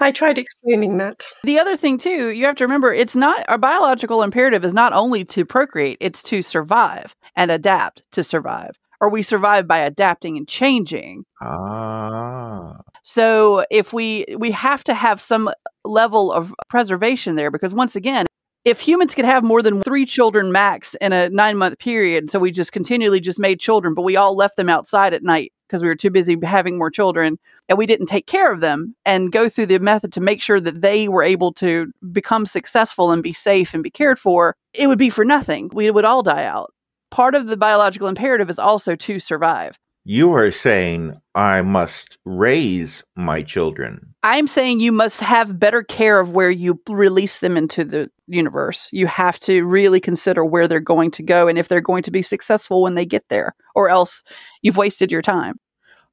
I 0.00 0.12
tried 0.12 0.38
explaining 0.38 0.98
that. 0.98 1.24
The 1.44 1.58
other 1.58 1.76
thing, 1.76 1.98
too, 1.98 2.30
you 2.30 2.46
have 2.46 2.56
to 2.56 2.64
remember 2.64 2.92
it's 2.92 3.16
not 3.16 3.44
our 3.48 3.58
biological 3.58 4.22
imperative 4.22 4.64
is 4.64 4.74
not 4.74 4.92
only 4.92 5.24
to 5.26 5.44
procreate, 5.44 5.98
it's 6.00 6.22
to 6.24 6.42
survive 6.42 7.14
and 7.34 7.50
adapt 7.50 8.02
to 8.12 8.22
survive. 8.22 8.76
Or 9.00 9.10
we 9.10 9.22
survive 9.22 9.68
by 9.68 9.78
adapting 9.78 10.38
and 10.38 10.48
changing. 10.48 11.24
Ah. 11.42 12.80
So 13.02 13.64
if 13.70 13.92
we 13.92 14.24
we 14.38 14.50
have 14.52 14.82
to 14.84 14.94
have 14.94 15.20
some 15.20 15.50
level 15.84 16.32
of 16.32 16.54
preservation 16.68 17.36
there 17.36 17.50
because 17.50 17.74
once 17.74 17.94
again, 17.94 18.26
if 18.64 18.80
humans 18.80 19.14
could 19.14 19.24
have 19.24 19.44
more 19.44 19.62
than 19.62 19.80
three 19.82 20.06
children 20.06 20.50
max 20.50 20.96
in 20.96 21.12
a 21.12 21.30
nine 21.30 21.56
month 21.56 21.78
period, 21.78 22.32
so 22.32 22.40
we 22.40 22.50
just 22.50 22.72
continually 22.72 23.20
just 23.20 23.38
made 23.38 23.60
children, 23.60 23.94
but 23.94 24.02
we 24.02 24.16
all 24.16 24.34
left 24.34 24.56
them 24.56 24.68
outside 24.68 25.14
at 25.14 25.22
night 25.22 25.52
because 25.66 25.82
we 25.82 25.88
were 25.88 25.96
too 25.96 26.10
busy 26.10 26.36
having 26.42 26.78
more 26.78 26.90
children 26.90 27.38
and 27.68 27.78
we 27.78 27.86
didn't 27.86 28.06
take 28.06 28.26
care 28.26 28.52
of 28.52 28.60
them 28.60 28.94
and 29.04 29.32
go 29.32 29.48
through 29.48 29.66
the 29.66 29.78
method 29.78 30.12
to 30.12 30.20
make 30.20 30.40
sure 30.40 30.60
that 30.60 30.82
they 30.82 31.08
were 31.08 31.22
able 31.22 31.52
to 31.54 31.92
become 32.12 32.46
successful 32.46 33.10
and 33.10 33.22
be 33.22 33.32
safe 33.32 33.74
and 33.74 33.82
be 33.82 33.90
cared 33.90 34.18
for, 34.18 34.54
it 34.72 34.86
would 34.86 34.98
be 34.98 35.10
for 35.10 35.24
nothing. 35.24 35.70
We 35.72 35.90
would 35.90 36.04
all 36.04 36.22
die 36.22 36.44
out. 36.44 36.72
Part 37.10 37.34
of 37.34 37.46
the 37.46 37.56
biological 37.56 38.08
imperative 38.08 38.50
is 38.50 38.58
also 38.58 38.94
to 38.94 39.18
survive. 39.18 39.78
You 40.08 40.32
are 40.34 40.52
saying 40.52 41.20
I 41.34 41.62
must 41.62 42.18
raise 42.24 43.02
my 43.16 43.42
children. 43.42 44.14
I'm 44.22 44.46
saying 44.46 44.78
you 44.78 44.92
must 44.92 45.20
have 45.20 45.58
better 45.58 45.82
care 45.82 46.20
of 46.20 46.30
where 46.30 46.48
you 46.48 46.80
release 46.88 47.40
them 47.40 47.56
into 47.56 47.82
the 47.82 48.08
universe. 48.28 48.88
You 48.92 49.08
have 49.08 49.40
to 49.40 49.64
really 49.64 49.98
consider 49.98 50.44
where 50.44 50.68
they're 50.68 50.78
going 50.78 51.10
to 51.10 51.24
go 51.24 51.48
and 51.48 51.58
if 51.58 51.66
they're 51.66 51.80
going 51.80 52.04
to 52.04 52.12
be 52.12 52.22
successful 52.22 52.82
when 52.82 52.94
they 52.94 53.04
get 53.04 53.24
there, 53.30 53.56
or 53.74 53.88
else 53.88 54.22
you've 54.62 54.76
wasted 54.76 55.10
your 55.10 55.22
time. 55.22 55.56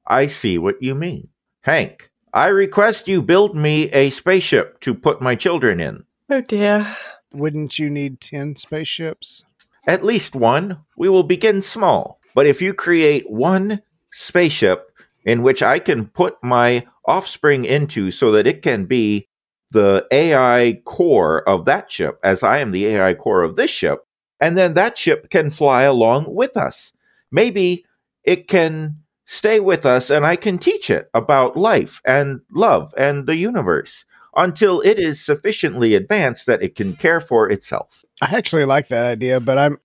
I 0.04 0.26
see 0.26 0.58
what 0.58 0.82
you 0.82 0.96
mean. 0.96 1.28
Hank, 1.60 2.10
I 2.32 2.48
request 2.48 3.06
you 3.06 3.22
build 3.22 3.54
me 3.54 3.90
a 3.92 4.10
spaceship 4.10 4.80
to 4.80 4.96
put 4.96 5.22
my 5.22 5.36
children 5.36 5.78
in. 5.78 6.02
Oh 6.28 6.40
dear. 6.40 6.96
Wouldn't 7.32 7.78
you 7.78 7.88
need 7.88 8.20
10 8.20 8.56
spaceships? 8.56 9.44
At 9.86 10.04
least 10.04 10.34
one. 10.34 10.78
We 10.96 11.08
will 11.08 11.22
begin 11.22 11.62
small. 11.62 12.18
But 12.34 12.46
if 12.46 12.60
you 12.60 12.74
create 12.74 13.30
one 13.30 13.82
spaceship 14.12 14.90
in 15.24 15.42
which 15.42 15.62
I 15.62 15.78
can 15.78 16.06
put 16.06 16.36
my 16.42 16.86
offspring 17.06 17.64
into 17.64 18.10
so 18.10 18.30
that 18.32 18.46
it 18.46 18.62
can 18.62 18.84
be 18.86 19.28
the 19.70 20.06
AI 20.12 20.80
core 20.84 21.48
of 21.48 21.64
that 21.64 21.90
ship, 21.90 22.18
as 22.22 22.42
I 22.42 22.58
am 22.58 22.70
the 22.70 22.86
AI 22.86 23.14
core 23.14 23.42
of 23.42 23.56
this 23.56 23.70
ship, 23.70 24.06
and 24.40 24.56
then 24.56 24.74
that 24.74 24.98
ship 24.98 25.30
can 25.30 25.50
fly 25.50 25.82
along 25.82 26.32
with 26.34 26.56
us. 26.56 26.92
Maybe 27.32 27.84
it 28.22 28.46
can 28.48 28.98
stay 29.26 29.58
with 29.58 29.86
us 29.86 30.10
and 30.10 30.26
I 30.26 30.36
can 30.36 30.58
teach 30.58 30.90
it 30.90 31.08
about 31.14 31.56
life 31.56 32.00
and 32.04 32.40
love 32.52 32.92
and 32.96 33.26
the 33.26 33.36
universe 33.36 34.04
until 34.36 34.80
it 34.80 34.98
is 34.98 35.24
sufficiently 35.24 35.94
advanced 35.94 36.46
that 36.46 36.62
it 36.62 36.74
can 36.74 36.94
care 36.94 37.20
for 37.20 37.50
itself. 37.50 38.02
I 38.22 38.36
actually 38.36 38.64
like 38.64 38.88
that 38.88 39.06
idea, 39.06 39.40
but 39.40 39.58
I'm 39.58 39.78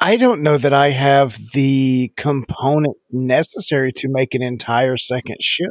I 0.00 0.16
don't 0.16 0.42
know 0.42 0.58
that 0.58 0.72
I 0.72 0.90
have 0.90 1.36
the 1.54 2.12
component 2.16 2.96
necessary 3.10 3.92
to 3.96 4.08
make 4.08 4.34
an 4.34 4.42
entire 4.42 4.96
second 4.96 5.42
ship. 5.42 5.70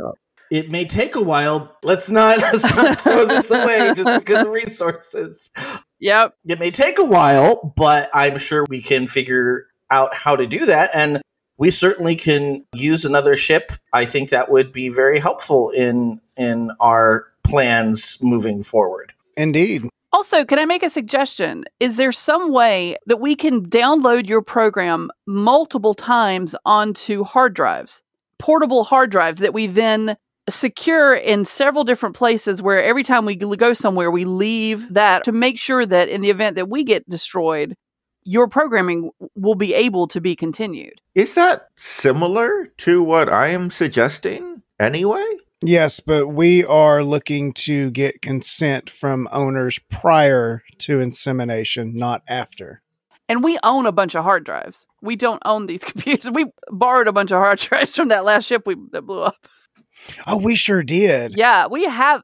It 0.51 0.69
may 0.69 0.85
take 0.85 1.15
a 1.15 1.21
while. 1.21 1.75
Let's 1.83 2.09
not, 2.09 2.37
let's 2.41 2.63
not 2.75 2.99
throw 2.99 3.25
this 3.25 3.51
away 3.51 3.93
just 3.95 4.19
because 4.19 4.45
of 4.45 4.51
resources. 4.51 5.49
Yep. 5.99 6.35
It 6.45 6.59
may 6.59 6.71
take 6.71 6.99
a 6.99 7.05
while, 7.05 7.73
but 7.75 8.09
I'm 8.13 8.37
sure 8.37 8.65
we 8.69 8.81
can 8.81 9.07
figure 9.07 9.67
out 9.89 10.13
how 10.13 10.35
to 10.35 10.45
do 10.45 10.65
that. 10.65 10.89
And 10.93 11.21
we 11.57 11.71
certainly 11.71 12.15
can 12.15 12.65
use 12.73 13.05
another 13.05 13.35
ship. 13.35 13.71
I 13.93 14.05
think 14.05 14.29
that 14.29 14.51
would 14.51 14.71
be 14.71 14.89
very 14.89 15.19
helpful 15.19 15.71
in 15.71 16.21
in 16.35 16.71
our 16.79 17.25
plans 17.43 18.19
moving 18.21 18.61
forward. 18.61 19.13
Indeed. 19.35 19.83
Also, 20.13 20.45
can 20.45 20.57
I 20.57 20.65
make 20.65 20.83
a 20.83 20.89
suggestion? 20.89 21.65
Is 21.79 21.97
there 21.97 22.11
some 22.11 22.51
way 22.51 22.97
that 23.07 23.19
we 23.19 23.35
can 23.35 23.69
download 23.69 24.27
your 24.27 24.41
program 24.41 25.09
multiple 25.27 25.93
times 25.93 26.55
onto 26.65 27.23
hard 27.23 27.53
drives, 27.53 28.01
portable 28.39 28.83
hard 28.83 29.11
drives 29.11 29.39
that 29.39 29.53
we 29.53 29.67
then 29.67 30.15
secure 30.49 31.13
in 31.13 31.43
several 31.43 31.83
different 31.83 32.15
places 32.15 32.61
where 32.61 32.81
every 32.81 33.03
time 33.03 33.25
we 33.25 33.35
go 33.35 33.73
somewhere, 33.73 34.09
we 34.09 34.23
leave 34.23 34.93
that 34.93 35.23
to 35.25 35.33
make 35.33 35.59
sure 35.59 35.85
that 35.85 36.07
in 36.07 36.21
the 36.21 36.29
event 36.29 36.55
that 36.55 36.69
we 36.69 36.85
get 36.85 37.07
destroyed, 37.09 37.75
your 38.23 38.47
programming 38.47 39.11
will 39.35 39.55
be 39.55 39.73
able 39.73 40.07
to 40.07 40.21
be 40.21 40.35
continued. 40.35 41.01
Is 41.15 41.35
that 41.35 41.67
similar 41.75 42.67
to 42.77 43.03
what 43.03 43.29
I 43.29 43.49
am 43.49 43.69
suggesting 43.69 44.61
anyway? 44.79 45.25
Yes, 45.61 45.99
but 45.99 46.27
we 46.27 46.63
are 46.63 47.03
looking 47.03 47.51
to 47.53 47.89
get 47.91 48.21
consent 48.21 48.89
from 48.89 49.27
owners 49.31 49.79
prior 49.89 50.63
to 50.79 50.99
insemination, 50.99 51.95
not 51.95 52.21
after. 52.27 52.83
And 53.27 53.43
we 53.43 53.57
own 53.63 53.85
a 53.85 53.91
bunch 53.91 54.15
of 54.15 54.23
hard 54.23 54.43
drives. 54.43 54.85
We 55.01 55.15
don't 55.15 55.41
own 55.45 55.65
these 55.65 55.83
computers. 55.83 56.31
We 56.31 56.45
borrowed 56.69 57.07
a 57.07 57.13
bunch 57.13 57.31
of 57.31 57.39
hard 57.39 57.57
drives 57.59 57.95
from 57.95 58.09
that 58.09 58.23
last 58.23 58.45
ship 58.45 58.63
we 58.65 58.75
that 58.91 59.01
blew 59.03 59.21
up. 59.21 59.47
Oh, 60.27 60.37
we 60.37 60.55
sure 60.55 60.83
did. 60.83 61.35
Yeah, 61.35 61.67
we 61.67 61.85
have. 61.85 62.21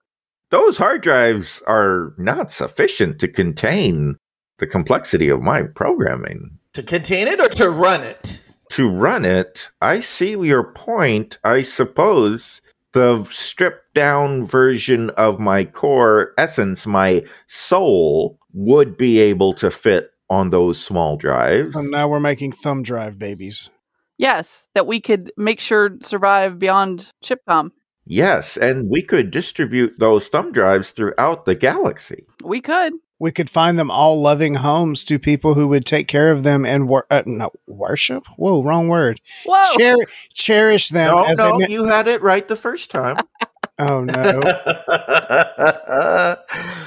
Those 0.51 0.77
hard 0.77 1.01
drives 1.01 1.63
are 1.65 2.13
not 2.19 2.51
sufficient 2.51 3.19
to 3.19 3.27
contain 3.27 4.17
the 4.59 4.67
complexity 4.67 5.29
of 5.29 5.41
my 5.41 5.63
programming. 5.63 6.59
To 6.73 6.83
contain 6.83 7.27
it 7.27 7.39
or 7.39 7.49
to 7.49 7.71
run 7.71 8.01
it? 8.01 8.43
To 8.73 8.89
run 8.89 9.25
it, 9.25 9.69
I 9.81 9.99
see 9.99 10.31
your 10.31 10.71
point. 10.71 11.39
I 11.43 11.63
suppose 11.63 12.61
the 12.93 13.23
stripped 13.31 13.93
down 13.93 14.45
version 14.45 15.09
of 15.11 15.39
my 15.39 15.65
core 15.65 16.33
essence, 16.37 16.87
my 16.87 17.23
soul, 17.47 18.39
would 18.53 18.97
be 18.97 19.19
able 19.19 19.53
to 19.55 19.69
fit 19.69 20.11
on 20.29 20.49
those 20.49 20.83
small 20.83 21.17
drives. 21.17 21.73
So 21.73 21.81
now 21.81 22.07
we're 22.07 22.19
making 22.19 22.53
thumb 22.53 22.83
drive 22.83 23.19
babies. 23.19 23.69
Yes, 24.17 24.67
that 24.73 24.87
we 24.87 25.01
could 25.01 25.31
make 25.37 25.59
sure 25.59 25.97
survive 26.01 26.59
beyond 26.59 27.11
Shipcom. 27.23 27.71
Yes, 28.05 28.57
and 28.57 28.89
we 28.89 29.01
could 29.01 29.31
distribute 29.31 29.93
those 29.97 30.27
thumb 30.27 30.51
drives 30.51 30.91
throughout 30.91 31.45
the 31.45 31.55
galaxy. 31.55 32.25
We 32.43 32.61
could. 32.61 32.93
We 33.19 33.31
could 33.31 33.49
find 33.49 33.79
them 33.79 33.89
all 33.89 34.21
loving 34.21 34.55
homes 34.55 35.03
to 35.05 35.17
people 35.17 35.53
who 35.53 35.67
would 35.69 35.85
take 35.85 36.07
care 36.07 36.31
of 36.31 36.43
them 36.43 36.65
and 36.65 36.87
wor- 36.89 37.07
uh, 37.09 37.23
no, 37.25 37.51
worship. 37.67 38.25
Whoa, 38.37 38.61
wrong 38.63 38.87
word. 38.89 39.21
Whoa, 39.45 39.77
Cher- 39.77 39.95
cherish 40.33 40.89
them. 40.89 41.15
No, 41.15 41.23
as 41.23 41.37
no, 41.37 41.57
they 41.57 41.67
ma- 41.67 41.71
you 41.71 41.85
had 41.85 42.07
it 42.07 42.21
right 42.21 42.47
the 42.47 42.55
first 42.55 42.91
time. 42.91 43.17
oh 43.79 44.03
no! 44.03 44.41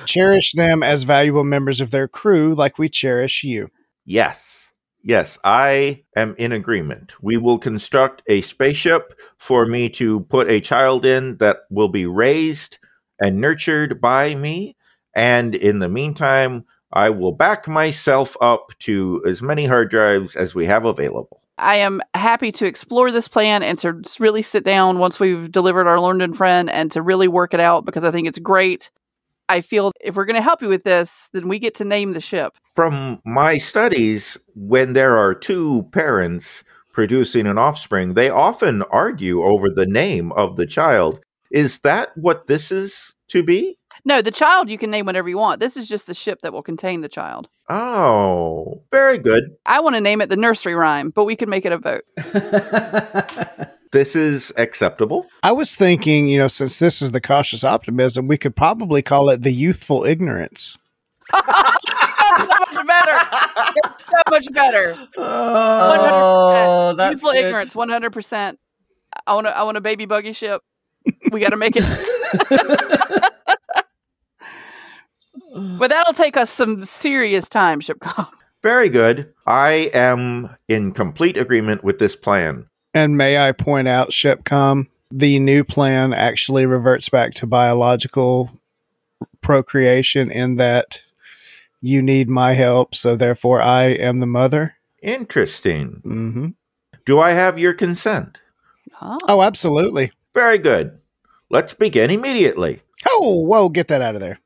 cherish 0.06 0.52
them 0.52 0.82
as 0.82 1.04
valuable 1.04 1.44
members 1.44 1.80
of 1.80 1.90
their 1.90 2.08
crew, 2.08 2.54
like 2.54 2.78
we 2.78 2.88
cherish 2.88 3.44
you. 3.44 3.68
Yes. 4.04 4.70
Yes, 5.02 5.38
I 5.44 6.02
am 6.16 6.34
in 6.36 6.50
agreement. 6.50 7.12
We 7.22 7.36
will 7.36 7.58
construct 7.58 8.22
a 8.26 8.40
spaceship 8.40 9.14
for 9.38 9.64
me 9.64 9.88
to 9.90 10.22
put 10.22 10.50
a 10.50 10.58
child 10.58 11.06
in 11.06 11.36
that 11.36 11.58
will 11.70 11.88
be 11.88 12.06
raised 12.06 12.80
and 13.20 13.40
nurtured 13.40 14.00
by 14.00 14.34
me. 14.34 14.76
And 15.16 15.54
in 15.54 15.80
the 15.80 15.88
meantime, 15.88 16.66
I 16.92 17.10
will 17.10 17.32
back 17.32 17.66
myself 17.66 18.36
up 18.40 18.70
to 18.80 19.22
as 19.26 19.42
many 19.42 19.64
hard 19.64 19.90
drives 19.90 20.36
as 20.36 20.54
we 20.54 20.66
have 20.66 20.84
available. 20.84 21.42
I 21.58 21.76
am 21.76 22.02
happy 22.14 22.52
to 22.52 22.66
explore 22.66 23.10
this 23.10 23.26
plan 23.26 23.62
and 23.62 23.78
to 23.78 24.02
really 24.20 24.42
sit 24.42 24.62
down 24.62 24.98
once 24.98 25.18
we've 25.18 25.50
delivered 25.50 25.88
our 25.88 25.96
Lorndon 25.96 26.36
friend 26.36 26.68
and 26.68 26.92
to 26.92 27.00
really 27.00 27.28
work 27.28 27.54
it 27.54 27.60
out 27.60 27.86
because 27.86 28.04
I 28.04 28.10
think 28.10 28.28
it's 28.28 28.38
great. 28.38 28.90
I 29.48 29.62
feel 29.62 29.92
if 30.02 30.16
we're 30.16 30.26
going 30.26 30.36
to 30.36 30.42
help 30.42 30.60
you 30.60 30.68
with 30.68 30.84
this, 30.84 31.30
then 31.32 31.48
we 31.48 31.58
get 31.58 31.74
to 31.76 31.84
name 31.84 32.12
the 32.12 32.20
ship. 32.20 32.58
From 32.74 33.22
my 33.24 33.56
studies, 33.56 34.36
when 34.54 34.92
there 34.92 35.16
are 35.16 35.34
two 35.34 35.84
parents 35.92 36.62
producing 36.92 37.46
an 37.46 37.56
offspring, 37.56 38.14
they 38.14 38.28
often 38.28 38.82
argue 38.82 39.42
over 39.42 39.70
the 39.70 39.86
name 39.86 40.32
of 40.32 40.56
the 40.56 40.66
child. 40.66 41.20
Is 41.50 41.78
that 41.80 42.14
what 42.18 42.48
this 42.48 42.70
is 42.70 43.14
to 43.28 43.42
be? 43.42 43.78
No, 44.06 44.22
the 44.22 44.30
child 44.30 44.70
you 44.70 44.78
can 44.78 44.90
name 44.90 45.04
whatever 45.04 45.28
you 45.28 45.36
want. 45.36 45.60
This 45.60 45.76
is 45.76 45.88
just 45.88 46.06
the 46.06 46.14
ship 46.14 46.40
that 46.42 46.52
will 46.52 46.62
contain 46.62 47.00
the 47.00 47.08
child. 47.08 47.48
Oh, 47.68 48.80
very 48.92 49.18
good. 49.18 49.56
I 49.66 49.80
want 49.80 49.96
to 49.96 50.00
name 50.00 50.20
it 50.20 50.28
the 50.30 50.36
nursery 50.36 50.74
rhyme, 50.76 51.10
but 51.10 51.24
we 51.24 51.34
could 51.36 51.48
make 51.48 51.66
it 51.66 51.72
a 51.72 51.78
vote. 51.78 52.04
This 53.92 54.14
is 54.16 54.52
acceptable. 54.58 55.26
I 55.42 55.52
was 55.52 55.74
thinking, 55.74 56.26
you 56.28 56.38
know, 56.38 56.48
since 56.48 56.80
this 56.80 57.00
is 57.00 57.12
the 57.12 57.20
cautious 57.20 57.64
optimism, 57.64 58.26
we 58.26 58.36
could 58.36 58.54
probably 58.54 59.00
call 59.00 59.30
it 59.30 59.40
the 59.42 59.52
youthful 59.52 60.04
ignorance. 60.04 60.76
That's 61.32 61.46
so 62.36 62.74
much 62.74 62.86
better. 62.86 63.28
It's 63.76 63.88
so 63.88 64.22
much 64.30 64.52
better. 64.52 64.92
Uh, 65.16 65.96
oh, 65.98 66.92
100%. 66.92 66.96
that's 66.98 67.12
Youthful 67.12 67.32
good. 67.32 67.44
ignorance, 67.46 67.74
one 67.76 67.88
hundred 67.88 68.12
percent. 68.12 68.58
I 69.26 69.34
want 69.34 69.46
to. 69.46 69.56
I 69.56 69.62
want 69.62 69.78
a 69.78 69.80
baby 69.80 70.04
buggy 70.04 70.32
ship. 70.32 70.60
We 71.30 71.40
got 71.40 71.50
to 71.50 71.56
make 71.56 71.74
it. 71.76 71.84
but 75.78 75.90
that'll 75.90 76.14
take 76.14 76.36
us 76.36 76.50
some 76.50 76.82
serious 76.82 77.48
time, 77.48 77.80
Shipcom. 77.80 78.28
Very 78.62 78.88
good. 78.88 79.32
I 79.46 79.90
am 79.94 80.56
in 80.68 80.92
complete 80.92 81.36
agreement 81.36 81.84
with 81.84 81.98
this 81.98 82.16
plan. 82.16 82.66
And 82.92 83.16
may 83.16 83.38
I 83.38 83.52
point 83.52 83.86
out, 83.86 84.10
Shipcom, 84.10 84.88
the 85.10 85.38
new 85.38 85.62
plan 85.62 86.12
actually 86.12 86.66
reverts 86.66 87.08
back 87.08 87.32
to 87.34 87.46
biological 87.46 88.50
procreation 89.40 90.30
in 90.30 90.56
that 90.56 91.04
you 91.80 92.02
need 92.02 92.28
my 92.28 92.54
help, 92.54 92.94
so 92.94 93.14
therefore 93.14 93.62
I 93.62 93.84
am 93.84 94.20
the 94.20 94.26
mother. 94.26 94.76
Interesting. 95.02 96.02
Mm-hmm. 96.04 96.48
Do 97.04 97.20
I 97.20 97.32
have 97.32 97.58
your 97.58 97.74
consent? 97.74 98.40
Oh, 99.00 99.42
absolutely. 99.42 100.10
Very 100.34 100.58
good. 100.58 100.98
Let's 101.50 101.74
begin 101.74 102.10
immediately. 102.10 102.80
Oh, 103.08 103.44
whoa, 103.46 103.68
get 103.68 103.88
that 103.88 104.02
out 104.02 104.16
of 104.16 104.20
there. 104.20 104.40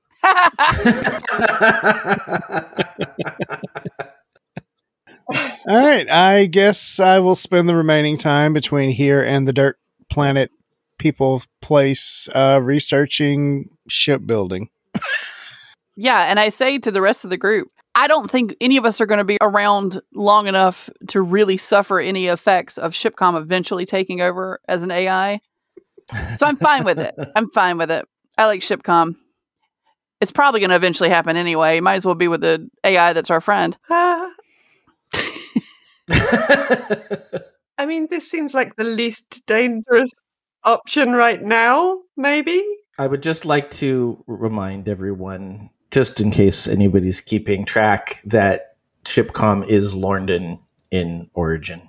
All 5.69 5.79
right, 5.79 6.09
I 6.11 6.47
guess 6.47 6.99
I 6.99 7.19
will 7.21 7.35
spend 7.35 7.69
the 7.69 7.77
remaining 7.77 8.17
time 8.17 8.53
between 8.53 8.91
here 8.91 9.23
and 9.23 9.47
the 9.47 9.53
Dirt 9.53 9.79
Planet 10.11 10.51
People 10.99 11.43
Place 11.63 12.29
uh, 12.35 12.61
researching 12.63 13.71
shipbuilding. 13.89 14.71
Yeah, 15.97 16.31
and 16.31 16.41
I 16.41 16.49
say 16.49 16.79
to 16.79 16.91
the 16.91 17.03
rest 17.03 17.25
of 17.25 17.31
the 17.31 17.37
group, 17.37 17.69
I 17.95 18.09
don't 18.09 18.31
think 18.31 18.57
any 18.59 18.79
of 18.79 18.87
us 18.87 19.03
are 19.03 19.07
going 19.07 19.19
to 19.19 19.25
be 19.25 19.37
around 19.43 20.01
long 20.15 20.47
enough 20.47 20.89
to 21.09 21.21
really 21.21 21.59
suffer 21.59 22.01
any 22.01 22.29
effects 22.29 22.79
of 22.79 22.93
Shipcom 22.93 23.39
eventually 23.39 23.85
taking 23.85 24.23
over 24.23 24.61
as 24.67 24.83
an 24.83 24.91
AI. 24.91 25.41
So 26.39 26.47
I'm 26.47 26.57
fine 26.57 26.85
with 26.85 26.99
it. 26.99 27.15
I'm 27.37 27.51
fine 27.51 27.77
with 27.77 27.91
it. 27.91 28.07
I 28.39 28.47
like 28.47 28.61
Shipcom. 28.61 29.17
It's 30.21 30.33
probably 30.33 30.61
going 30.61 30.71
to 30.71 30.77
eventually 30.77 31.09
happen 31.09 31.37
anyway. 31.37 31.81
Might 31.81 31.97
as 31.97 32.07
well 32.07 32.15
be 32.15 32.29
with 32.29 32.43
the 32.43 32.69
AI 32.85 33.13
that's 33.13 33.31
our 33.31 33.41
friend. 33.41 33.77
I 33.91 34.33
mean, 37.87 38.09
this 38.11 38.31
seems 38.31 38.53
like 38.53 38.77
the 38.77 38.85
least 38.85 39.47
dangerous 39.47 40.11
option 40.65 41.13
right 41.13 41.43
now, 41.43 42.01
maybe? 42.17 42.63
I 42.99 43.07
would 43.07 43.23
just 43.23 43.47
like 43.47 43.71
to 43.73 44.23
remind 44.27 44.89
everyone, 44.89 45.71
just 45.91 46.21
in 46.21 46.31
case 46.31 46.69
anybody's 46.69 47.23
keeping 47.23 47.65
track, 47.65 48.21
that 48.27 48.77
Shipcom 49.05 49.67
is 49.67 49.95
Lorndon 49.95 50.61
in 50.91 51.31
origin. 51.33 51.89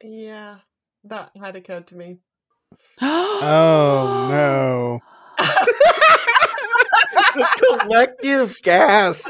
Yeah, 0.00 0.58
that 1.02 1.32
had 1.40 1.56
occurred 1.56 1.88
to 1.88 1.96
me. 1.96 2.18
oh 3.00 4.28
no. 4.30 5.00
the 7.34 7.80
collective 7.80 8.60
gas 8.62 9.28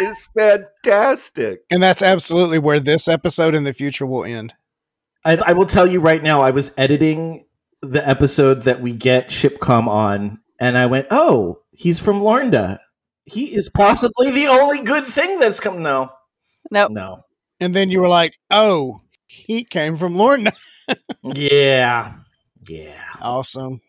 is 0.00 0.28
fantastic. 0.36 1.60
And 1.70 1.82
that's 1.82 2.02
absolutely 2.02 2.58
where 2.58 2.80
this 2.80 3.08
episode 3.08 3.54
in 3.54 3.64
the 3.64 3.72
future 3.72 4.06
will 4.06 4.24
end. 4.24 4.54
I, 5.24 5.36
I 5.46 5.52
will 5.52 5.66
tell 5.66 5.86
you 5.86 6.00
right 6.00 6.22
now, 6.22 6.42
I 6.42 6.50
was 6.50 6.72
editing 6.76 7.44
the 7.82 8.06
episode 8.08 8.62
that 8.62 8.80
we 8.80 8.94
get 8.94 9.28
Shipcom 9.28 9.86
on, 9.86 10.40
and 10.60 10.76
I 10.78 10.86
went, 10.86 11.06
"Oh, 11.10 11.60
he's 11.70 12.00
from 12.00 12.20
Lorndon. 12.20 12.78
He 13.24 13.54
is 13.54 13.68
possibly 13.68 14.30
the 14.30 14.46
only 14.46 14.80
good 14.80 15.04
thing 15.04 15.38
that's 15.38 15.60
come." 15.60 15.82
No, 15.82 16.10
no, 16.70 16.88
no. 16.88 17.24
And 17.60 17.74
then 17.74 17.90
you 17.90 18.00
were 18.00 18.08
like, 18.08 18.38
"Oh, 18.50 19.02
he 19.26 19.64
came 19.64 19.96
from 19.96 20.14
Lorndon." 20.14 20.54
yeah, 21.22 22.14
yeah, 22.68 23.04
awesome. 23.20 23.80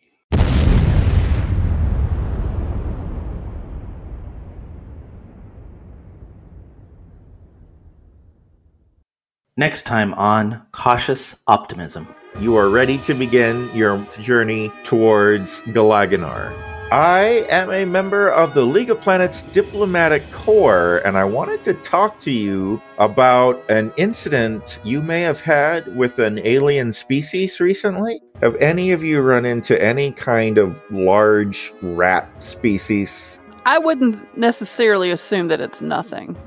Next 9.60 9.82
time 9.82 10.14
on 10.14 10.62
Cautious 10.72 11.38
Optimism. 11.48 12.08
You 12.40 12.56
are 12.56 12.70
ready 12.70 12.98
to 13.00 13.14
begin 13.14 13.70
your 13.76 13.98
journey 14.22 14.72
towards 14.86 15.60
Galaganar. 15.76 16.54
I 16.94 17.46
am 17.50 17.70
a 17.70 17.84
member 17.84 18.30
of 18.30 18.54
the 18.54 18.62
League 18.62 18.90
of 18.90 19.02
Planets 19.02 19.42
Diplomatic 19.42 20.24
Corps, 20.32 21.02
and 21.04 21.18
I 21.18 21.26
wanted 21.26 21.62
to 21.66 21.74
talk 21.74 22.22
to 22.22 22.32
you 22.32 22.82
about 23.00 23.62
an 23.70 23.92
incident 23.98 24.80
you 24.86 25.02
may 25.02 25.24
have 25.24 25.42
had 25.42 25.94
with 25.94 26.20
an 26.20 26.40
alien 26.46 26.94
species 26.94 27.60
recently. 27.60 28.22
Have 28.42 28.56
any 28.62 28.94
of 28.94 29.04
you 29.04 29.20
run 29.20 29.44
into 29.44 29.78
any 29.84 30.14
kind 30.14 30.58
of 30.58 30.82
large 30.90 31.74
rat 31.82 32.32
species? 32.42 33.42
I 33.66 33.78
wouldn't 33.78 34.38
necessarily 34.38 35.12
assume 35.12 35.50
that 35.50 35.60
it's 35.60 35.82
nothing. 35.82 36.38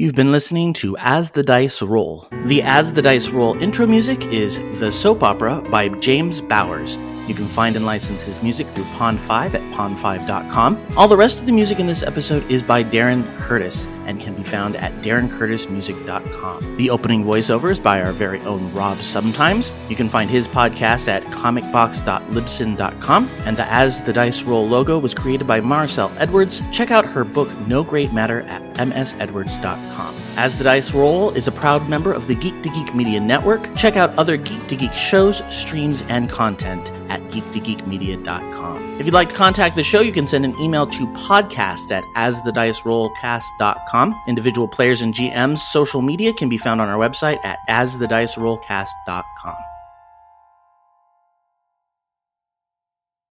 You've 0.00 0.14
been 0.14 0.32
listening 0.32 0.72
to 0.80 0.96
As 0.96 1.32
the 1.32 1.42
Dice 1.42 1.82
Roll. 1.82 2.26
The 2.46 2.62
As 2.62 2.94
the 2.94 3.02
Dice 3.02 3.28
Roll 3.28 3.62
intro 3.62 3.86
music 3.86 4.24
is 4.28 4.58
The 4.80 4.90
Soap 4.90 5.22
Opera 5.22 5.60
by 5.70 5.90
James 5.90 6.40
Bowers. 6.40 6.96
You 7.30 7.36
can 7.36 7.46
find 7.46 7.76
and 7.76 7.86
license 7.86 8.24
his 8.24 8.42
music 8.42 8.66
through 8.66 8.82
Pond5 8.96 9.54
at 9.54 9.60
pond5.com. 9.72 10.84
All 10.96 11.06
the 11.06 11.16
rest 11.16 11.38
of 11.38 11.46
the 11.46 11.52
music 11.52 11.78
in 11.78 11.86
this 11.86 12.02
episode 12.02 12.42
is 12.50 12.60
by 12.60 12.82
Darren 12.82 13.24
Curtis 13.36 13.86
and 14.06 14.20
can 14.20 14.34
be 14.34 14.42
found 14.42 14.74
at 14.74 14.90
darrencurtismusic.com. 14.94 16.76
The 16.76 16.90
opening 16.90 17.22
voiceover 17.22 17.70
is 17.70 17.78
by 17.78 18.02
our 18.02 18.10
very 18.10 18.40
own 18.40 18.72
Rob 18.72 19.00
Sometimes. 19.02 19.70
You 19.88 19.94
can 19.94 20.08
find 20.08 20.28
his 20.28 20.48
podcast 20.48 21.06
at 21.06 21.22
comicbox.libsyn.com. 21.26 23.30
And 23.44 23.56
the 23.56 23.72
As 23.72 24.02
the 24.02 24.12
Dice 24.12 24.42
Roll 24.42 24.66
logo 24.66 24.98
was 24.98 25.14
created 25.14 25.46
by 25.46 25.60
Maricel 25.60 26.10
Edwards. 26.16 26.62
Check 26.72 26.90
out 26.90 27.04
her 27.04 27.22
book 27.22 27.48
No 27.68 27.84
Great 27.84 28.12
Matter 28.12 28.40
at 28.40 28.60
msedwards.com. 28.74 30.16
As 30.36 30.58
the 30.58 30.64
Dice 30.64 30.92
Roll 30.92 31.30
is 31.30 31.46
a 31.46 31.52
proud 31.52 31.88
member 31.88 32.12
of 32.12 32.26
the 32.26 32.34
Geek 32.34 32.60
to 32.64 32.70
Geek 32.70 32.92
Media 32.92 33.20
Network. 33.20 33.72
Check 33.76 33.96
out 33.96 34.12
other 34.18 34.36
Geek 34.36 34.66
to 34.66 34.74
Geek 34.74 34.94
shows, 34.94 35.44
streams, 35.56 36.02
and 36.08 36.28
content 36.28 36.90
at 37.10 37.20
geektogeekmedia.com. 37.32 38.98
If 38.98 39.04
you'd 39.04 39.12
like 39.12 39.28
to 39.28 39.34
contact 39.34 39.76
the 39.76 39.82
show, 39.82 40.00
you 40.00 40.12
can 40.12 40.26
send 40.26 40.46
an 40.46 40.58
email 40.60 40.86
to 40.86 41.06
podcast 41.08 41.90
at 41.90 42.02
asthedicerollcast.com. 42.16 44.22
Individual 44.26 44.68
players 44.68 45.02
and 45.02 45.12
GMs' 45.12 45.58
social 45.58 46.00
media 46.00 46.32
can 46.32 46.48
be 46.48 46.56
found 46.56 46.80
on 46.80 46.88
our 46.88 46.96
website 46.96 47.44
at 47.44 47.58
asthedicerollcast.com. 47.68 49.56